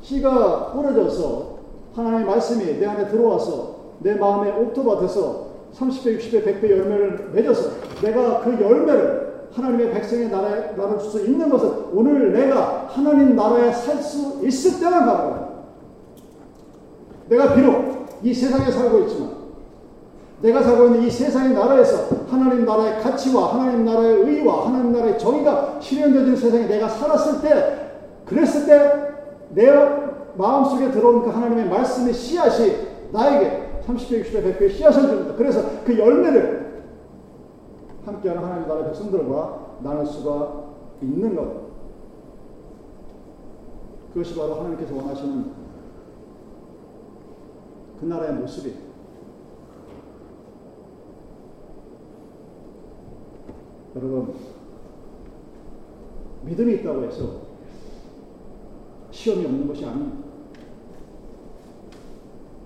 씨가 0.01 0.71
뿌려져서 0.73 1.55
하나님의 1.93 2.25
말씀이 2.25 2.79
내 2.79 2.85
안에 2.85 3.07
들어와서 3.07 3.75
내 3.99 4.15
마음에 4.15 4.51
옥토가 4.51 4.99
돼서 4.99 5.47
30배, 5.73 6.17
60배, 6.17 6.45
100배 6.45 6.69
열매를 6.69 7.31
맺어서 7.33 7.69
내가 8.01 8.41
그 8.41 8.51
열매를 8.61 9.49
하나님의 9.51 9.91
백성의 9.93 10.29
나라에 10.29 10.75
나눠줄 10.75 11.09
수 11.09 11.25
있는 11.25 11.49
것은 11.49 11.85
오늘 11.93 12.33
내가 12.33 12.87
하나님 12.89 13.35
나라에 13.35 13.71
살 13.71 14.01
수 14.01 14.45
있을 14.45 14.79
때만 14.79 15.05
가는 15.05 15.45
내가 17.29 17.55
비록 17.55 18.05
이 18.21 18.33
세상에 18.33 18.69
살고 18.69 18.99
있지만 18.99 19.44
내가 20.45 20.61
살고 20.61 20.85
있는 20.87 21.03
이 21.03 21.09
세상의 21.09 21.53
나라에서 21.53 22.07
하나님 22.29 22.65
나라의 22.65 23.01
가치와 23.01 23.53
하나님 23.53 23.85
나라의 23.85 24.21
의와 24.21 24.67
하나님 24.67 24.91
나라의 24.93 25.17
정의가 25.17 25.79
실현되는 25.79 26.35
세상에 26.35 26.67
내가 26.67 26.87
살았을 26.87 27.41
때 27.41 27.91
그랬을 28.25 28.65
때 28.65 29.05
내 29.55 29.71
마음속에 30.37 30.91
들어온 30.91 31.23
그 31.23 31.29
하나님의 31.29 31.69
말씀의 31.69 32.13
씨앗이 32.13 32.75
나에게 33.11 33.81
30배, 33.85 34.23
60배, 34.23 34.43
100배 34.43 34.71
씨앗을 34.71 35.01
줍니다. 35.01 35.35
그래서 35.35 35.61
그 35.85 35.97
열매를 35.97 36.83
함께하는 38.05 38.43
하나님 38.43 38.67
나라의 38.67 38.87
백성들과 38.87 39.77
나눌 39.81 40.05
수가 40.05 40.65
있는 41.01 41.35
것. 41.35 41.65
그것이 44.13 44.35
바로 44.35 44.55
하나님께서 44.55 44.95
원하시는 44.95 45.45
그 47.99 48.05
나라의 48.05 48.33
모습이에요. 48.33 48.84
여러분, 53.95 54.33
믿음이 56.43 56.75
있다고 56.75 57.03
해서 57.05 57.41
시험이 59.11 59.45
없는 59.45 59.67
것이 59.67 59.85
아닙니다. 59.85 60.25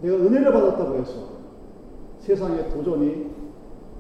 내가 0.02 0.16
은혜를 0.18 0.52
받았다고 0.52 0.96
해서 0.96 1.30
세상의 2.20 2.72
도전이 2.72 3.30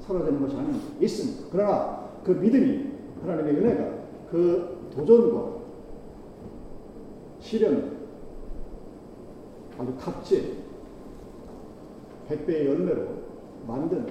사라지는 0.01 0.41
것이 0.41 0.55
아닙니다. 0.55 0.85
있습니다. 0.99 1.47
그러나 1.51 2.09
그 2.23 2.31
믿음이 2.31 2.89
하나님의 3.21 3.55
은혜가 3.55 3.93
그 4.31 4.89
도전과 4.95 5.59
시련을 7.39 7.99
아주 9.77 9.93
값진 9.97 10.57
백배의 12.27 12.67
열매로 12.67 13.07
만든 13.67 14.07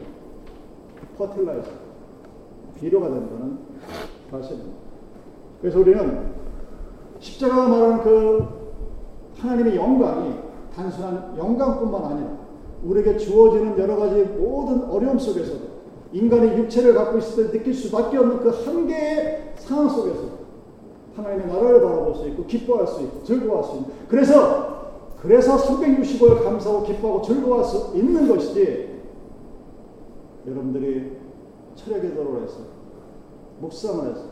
퍼틸라이저 1.16 1.87
비료가 2.80 3.08
된다는 3.08 3.58
사실입니다. 4.30 4.78
그래서 5.60 5.80
우리는 5.80 6.32
십자가가 7.18 7.68
말하는 7.68 8.02
그 8.02 8.44
하나님의 9.38 9.76
영광이 9.76 10.34
단순한 10.74 11.34
영광뿐만 11.36 12.04
아니라 12.04 12.38
우리에게 12.84 13.16
주어지는 13.16 13.78
여러 13.78 13.96
가지 13.96 14.22
모든 14.22 14.84
어려움 14.84 15.18
속에서도 15.18 15.78
인간의 16.12 16.58
육체를 16.58 16.94
갖고 16.94 17.18
있을 17.18 17.50
때 17.50 17.58
느낄 17.58 17.74
수밖에 17.74 18.16
없는 18.16 18.38
그 18.38 18.48
한계의 18.48 19.54
상황 19.56 19.88
속에서 19.88 20.38
하나님의 21.16 21.48
나라를 21.48 21.82
바라볼 21.82 22.14
수 22.14 22.28
있고 22.28 22.44
기뻐할 22.46 22.86
수 22.86 23.02
있고 23.02 23.24
즐거워할 23.24 23.64
수 23.64 23.76
있는 23.76 23.88
그래서 24.08 24.78
그래서 25.20 25.56
365일 25.56 26.44
감사하고 26.44 26.84
기뻐하고 26.84 27.22
즐거워할 27.22 27.64
수 27.64 27.96
있는 27.96 28.28
것이지 28.28 29.00
여러분들이 30.46 31.17
철학의 31.78 32.14
도로 32.14 32.42
해서 32.42 32.58
묵상을 33.60 34.10
해서 34.10 34.24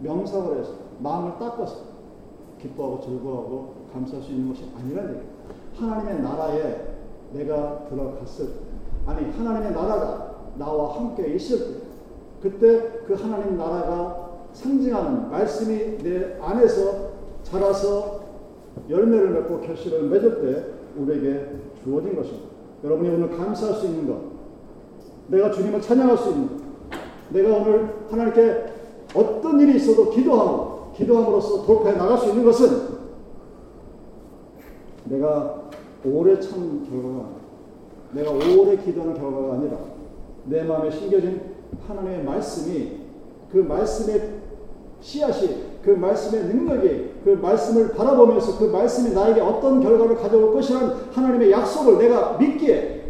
명상을 0.00 0.58
해서 0.58 0.72
마음을 0.98 1.32
닦아서 1.38 1.76
기뻐하고 2.60 3.00
즐거워하고 3.00 3.74
감사할 3.92 4.22
수 4.22 4.32
있는 4.32 4.48
것이 4.48 4.64
아니라는 4.76 5.10
얘기예요. 5.10 5.34
하나님의 5.76 6.22
나라에 6.22 6.94
내가 7.32 7.84
들어갔을 7.88 8.46
때 8.46 8.52
아니 9.06 9.30
하나님의 9.30 9.72
나라가 9.72 10.34
나와 10.56 10.96
함께 10.96 11.34
있을 11.34 11.58
때 11.58 11.84
그때 12.40 13.00
그 13.06 13.14
하나님 13.14 13.56
나라가 13.56 14.30
상징하는 14.52 15.30
말씀이 15.30 15.98
내 15.98 16.38
안에서 16.40 17.10
자라서 17.42 18.20
열매를 18.88 19.30
맺고 19.30 19.60
결실을 19.60 20.08
맺을 20.08 20.42
때 20.42 21.00
우리에게 21.00 21.60
주어진 21.82 22.14
것입니다. 22.14 22.48
여러분이 22.82 23.08
오늘 23.10 23.36
감사할 23.36 23.74
수 23.76 23.86
있는 23.86 24.06
것, 24.06 24.20
내가 25.28 25.50
주님을 25.50 25.80
찬양할 25.80 26.18
수 26.18 26.30
있는 26.30 26.48
것, 26.48 26.63
내가 27.34 27.56
오늘 27.56 27.96
하나님께 28.10 28.64
어떤 29.14 29.60
일이 29.60 29.76
있어도 29.76 30.10
기도하고 30.10 30.92
기도함으로써 30.96 31.66
돌파해 31.66 31.96
나갈 31.96 32.16
수 32.16 32.28
있는 32.28 32.44
것은 32.44 32.94
내가 35.06 35.62
오래 36.04 36.38
참 36.38 36.86
결과가 36.88 37.28
내가 38.12 38.30
오래 38.30 38.76
기도하는 38.76 39.14
결과가 39.14 39.54
아니라 39.54 39.78
내 40.44 40.62
마음에 40.62 40.90
심겨진 40.90 41.40
하나님의 41.88 42.24
말씀이 42.24 43.00
그 43.50 43.58
말씀의 43.58 44.34
씨앗이 45.00 45.64
그 45.82 45.90
말씀의 45.90 46.44
능력이 46.44 47.14
그 47.24 47.30
말씀을 47.30 47.94
바라보면서 47.94 48.58
그 48.58 48.64
말씀이 48.64 49.12
나에게 49.12 49.40
어떤 49.40 49.80
결과를 49.80 50.16
가져올 50.16 50.54
것이라는 50.54 51.10
하나님의 51.12 51.50
약속을 51.50 51.98
내가 51.98 52.38
믿기에 52.38 53.02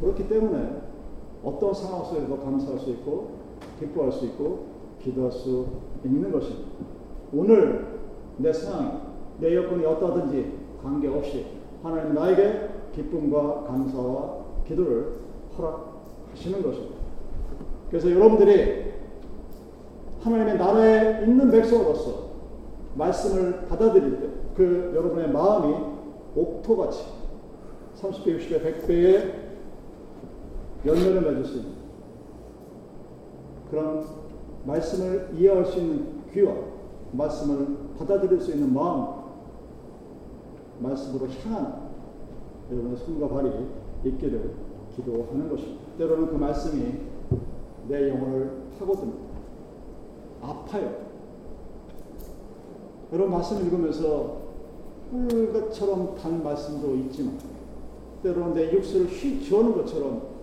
그렇기 0.00 0.28
때문에 0.28 0.85
어떤 1.46 1.72
상황 1.72 2.04
속에서 2.04 2.38
감사할 2.38 2.78
수 2.78 2.90
있고 2.90 3.30
기뻐할 3.78 4.12
수 4.12 4.26
있고 4.26 4.66
기도할 5.00 5.30
수 5.30 5.66
있는 6.04 6.32
것입니다. 6.32 6.68
오늘 7.32 8.00
내 8.38 8.52
상황, 8.52 9.14
내 9.38 9.54
여건이 9.54 9.84
어떠하든지 9.84 10.52
관계없이 10.82 11.46
하나님 11.82 12.14
나에게 12.14 12.68
기쁨과 12.94 13.64
감사와 13.64 14.44
기도를 14.66 15.20
허락하시는 15.56 16.62
것입니다. 16.62 16.96
그래서 17.88 18.10
여러분들이 18.10 18.92
하나님의 20.20 20.58
나라에 20.58 21.24
있는 21.24 21.50
백성으로서 21.50 22.26
말씀을 22.94 23.66
받아들일 23.66 24.20
때 24.20 24.36
그 24.56 24.92
여러분의 24.96 25.30
마음이 25.30 25.74
옥토같이 26.34 27.04
30배, 28.00 28.38
60배, 28.38 28.86
100배의 28.86 29.45
열매를 30.86 31.20
맺을 31.22 31.44
수 31.44 31.58
있는 31.58 31.72
그런 33.70 34.06
말씀을 34.64 35.30
이해할 35.36 35.66
수 35.66 35.78
있는 35.78 36.22
귀와 36.32 36.54
말씀을 37.12 37.76
받아들일 37.98 38.40
수 38.40 38.52
있는 38.52 38.72
마음 38.72 39.26
말씀으로 40.80 41.26
향한 41.28 41.90
여러분의 42.70 42.96
손과 42.98 43.28
발이 43.28 43.50
있기를 44.04 44.54
기도하는 44.94 45.48
것입니다. 45.48 45.82
때로는 45.98 46.26
그 46.28 46.36
말씀이 46.36 46.94
내 47.88 48.08
영혼을 48.08 48.50
파고듭니다. 48.78 49.26
아파요. 50.42 51.06
여러분 53.12 53.32
말씀 53.32 53.64
읽으면서 53.64 54.46
꿀 55.10 55.52
것처럼 55.52 56.16
단 56.16 56.42
말씀도 56.42 56.94
있지만 56.96 57.38
때로는 58.22 58.54
내 58.54 58.72
육수를 58.72 59.06
휘 59.06 59.48
저는 59.48 59.74
것처럼 59.74 60.35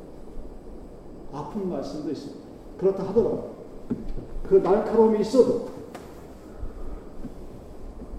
아픈 1.34 1.70
말씀도 1.70 2.12
있습니다. 2.12 2.42
그렇다 2.78 3.04
하더라도 3.10 3.54
그 4.48 4.56
날카로움이 4.56 5.22
있어도 5.22 5.70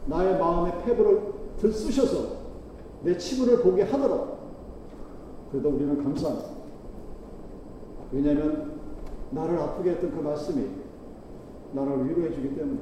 나의 0.07 0.39
마음의 0.39 0.83
패부를 0.85 1.33
들쑤셔서 1.59 2.45
내 3.03 3.17
치부를 3.17 3.63
보게 3.63 3.83
하더라도 3.83 4.39
그래도 5.51 5.69
우리는 5.71 6.03
감사합니다. 6.03 6.49
왜냐하면 8.13 8.75
나를 9.31 9.59
아프게 9.59 9.91
했던 9.91 10.11
그 10.11 10.21
말씀이 10.21 10.67
나를 11.73 12.09
위로해 12.09 12.33
주기 12.33 12.55
때문에 12.55 12.79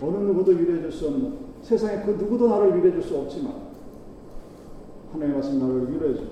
어느 0.00 0.16
누구도 0.16 0.52
위로해 0.52 0.80
줄 0.82 0.92
수 0.92 1.08
없는 1.08 1.46
세상에 1.62 2.04
그 2.04 2.12
누구도 2.12 2.48
나를 2.48 2.76
위로해 2.76 2.92
줄 2.92 3.02
수 3.02 3.16
없지만 3.18 3.66
하나님의 5.12 5.40
말씀 5.40 5.58
나를 5.58 5.92
위로해 5.92 6.14
주. 6.14 6.26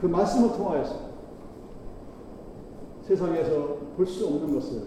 그 0.00 0.06
말씀을 0.06 0.56
통하여서 0.56 1.11
세상에서 3.16 3.76
볼 3.96 4.06
수 4.06 4.26
없는 4.26 4.54
것을 4.54 4.82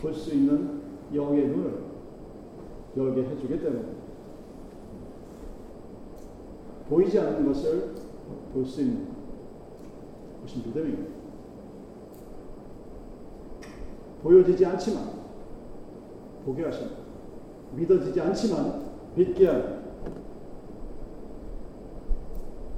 볼 0.00 0.14
수 0.14 0.32
있는 0.34 0.80
영의 1.12 1.48
눈을 1.48 1.82
열게 2.96 3.24
해주기 3.24 3.58
때문에 3.60 3.84
보이지 6.88 7.18
않는 7.18 7.46
것을 7.46 7.94
볼 8.52 8.64
수 8.64 8.80
있는 8.82 9.08
것이 10.42 10.58
믿음입니다. 10.58 11.14
보여지지 14.22 14.64
않지만 14.64 15.10
보게 16.44 16.64
하십니다. 16.64 16.96
믿어지지 17.74 18.20
않지만 18.20 18.84
믿게 19.16 19.46
하는 19.48 19.84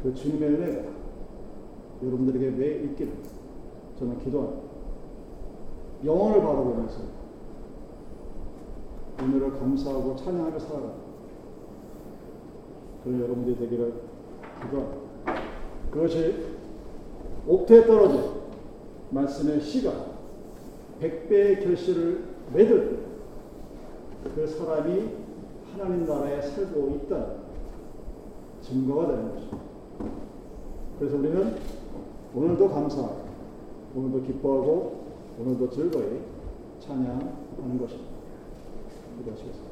그 0.02 0.14
주님의 0.14 0.48
은혜가 0.48 0.88
여러분들에게 2.02 2.50
매 2.50 2.66
있기를 2.84 3.12
저는 3.98 4.18
기도합니다. 4.20 4.65
영혼을 6.06 6.40
바라보면서 6.40 7.00
오늘을 9.22 9.58
감사하고 9.58 10.14
찬양하며 10.14 10.58
살아가는 10.58 10.94
그런 13.02 13.20
여러분들이 13.20 13.56
되기를 13.58 13.94
기도합니다. 14.62 15.00
그것이 15.90 16.44
옥토에 17.46 17.86
떨어진 17.86 18.22
말씀의 19.10 19.60
씨가 19.60 19.92
백배의 21.00 21.60
결실을 21.64 22.24
맺을 22.52 23.06
그 24.34 24.46
사람이 24.46 25.10
하나님 25.72 26.06
나라에 26.06 26.40
살고 26.40 27.00
있다는 27.04 27.46
증거가 28.62 29.06
되는 29.08 29.34
것입니다. 29.34 29.58
그래서 30.98 31.16
우리는 31.16 31.56
오늘도 32.34 32.68
감사하고 32.68 33.26
오늘도 33.94 34.22
기뻐하고 34.26 34.95
오늘도 35.38 35.70
즐거이 35.70 36.20
찬양하는 36.80 37.78
것입니다. 37.78 38.10
기도하시겠습니다. 39.18 39.65